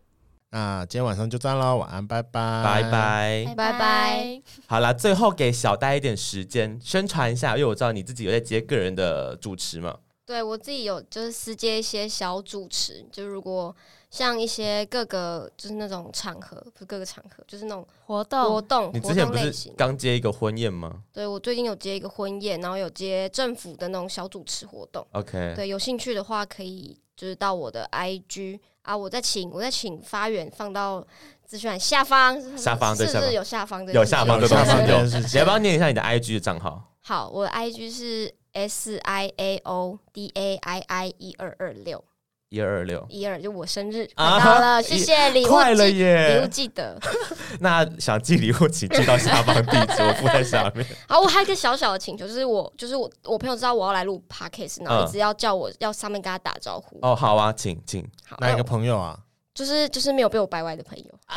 [0.51, 4.41] 那今天晚上就这样喽，晚安，拜拜，拜拜，拜拜。
[4.68, 9.95] 好了，最后给小呆一点时间宣传一下，因为我知道你自己有在接个人的主持嘛。
[10.30, 13.75] 对，我自己有就是私接一些小主持，就如果
[14.11, 18.91] 像一些各个就是那种场合，不是各个场合，就是那种活动活动。
[18.93, 21.01] 你之前不是刚接一个婚宴吗？
[21.11, 25.03] 对，我最近有接一个婚宴，然后有接政府的那种小主持活动。
[25.13, 31.03] OK，对，有兴趣的话可以就是到我的 IG 啊，我再请我再请发源放到
[31.43, 36.84] 资讯下方，下方对，是不是有下方的有下方的下方有，你要不要念一下你的 IG 的账号？
[37.01, 38.32] 好，我的 IG 是。
[38.53, 42.03] S I A O D A I I 一二二六
[42.49, 46.39] 一二二六一二就我生日快到了，谢谢礼物快了耶！
[46.39, 46.99] 礼物记得。
[47.61, 50.85] 那想寄礼物请寄到下方地址，我附在下面。
[51.07, 56.97] 好，我还有一个小小的请求，就是我就是我我朋友知道我要来录 Podcast，然后一直要叫我要上面跟他打招呼。
[57.03, 58.03] 哦，好啊，请请。
[58.39, 59.19] 哪一个朋友啊？
[59.53, 61.35] 就是就是没有被我掰歪的朋友啊，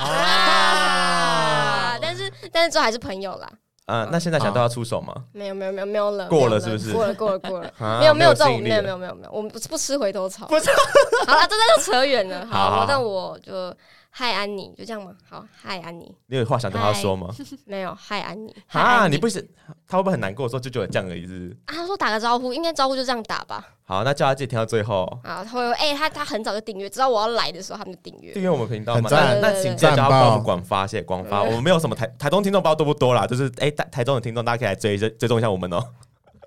[2.00, 3.50] 但是但是最后还是朋友啦。
[3.87, 5.14] 啊，那现在想都要出手吗？
[5.33, 6.93] 没有没有没有没有了，过了是不是？
[6.93, 10.47] 过了过了过了， 没有没有这种没有没有没有没有，我们不不吃回头草。
[10.47, 10.70] 不是，
[11.26, 12.47] 好了，这这就扯远了。
[12.47, 13.74] 好，那我就。
[14.14, 15.10] 嗨，安妮，就这样吗？
[15.26, 17.34] 好，嗨，安妮，你有话想跟他说吗？
[17.64, 18.54] 没有，嗨，安妮。
[18.68, 19.40] 啊，你不是
[19.88, 20.46] 他会不会很难过？
[20.46, 21.72] 说舅舅这样的意思啊？
[21.74, 23.66] 他说打个招呼，应该招呼就这样打吧。
[23.84, 25.06] 好，那叫他自己听到最后。
[25.24, 29.08] 好，他会哎，他他很早就订阅，知道我要来的时候，他们就订阅订阅我们频道嘛。
[29.10, 31.42] 那那请叫他帮我们广发，谢谢广发。
[31.42, 35.82] 我们没有什么台台中听众不知道多不多啦，就是哎台台中的听众，大家可以来追追追踪一下我们哦。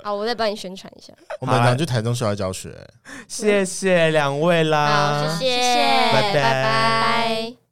[0.06, 1.12] 好，我再帮你宣传一下。
[1.41, 2.70] 我们俩去台中学校教学。
[3.28, 7.64] 谢谢两位啦，好，谢谢，拜拜拜拜。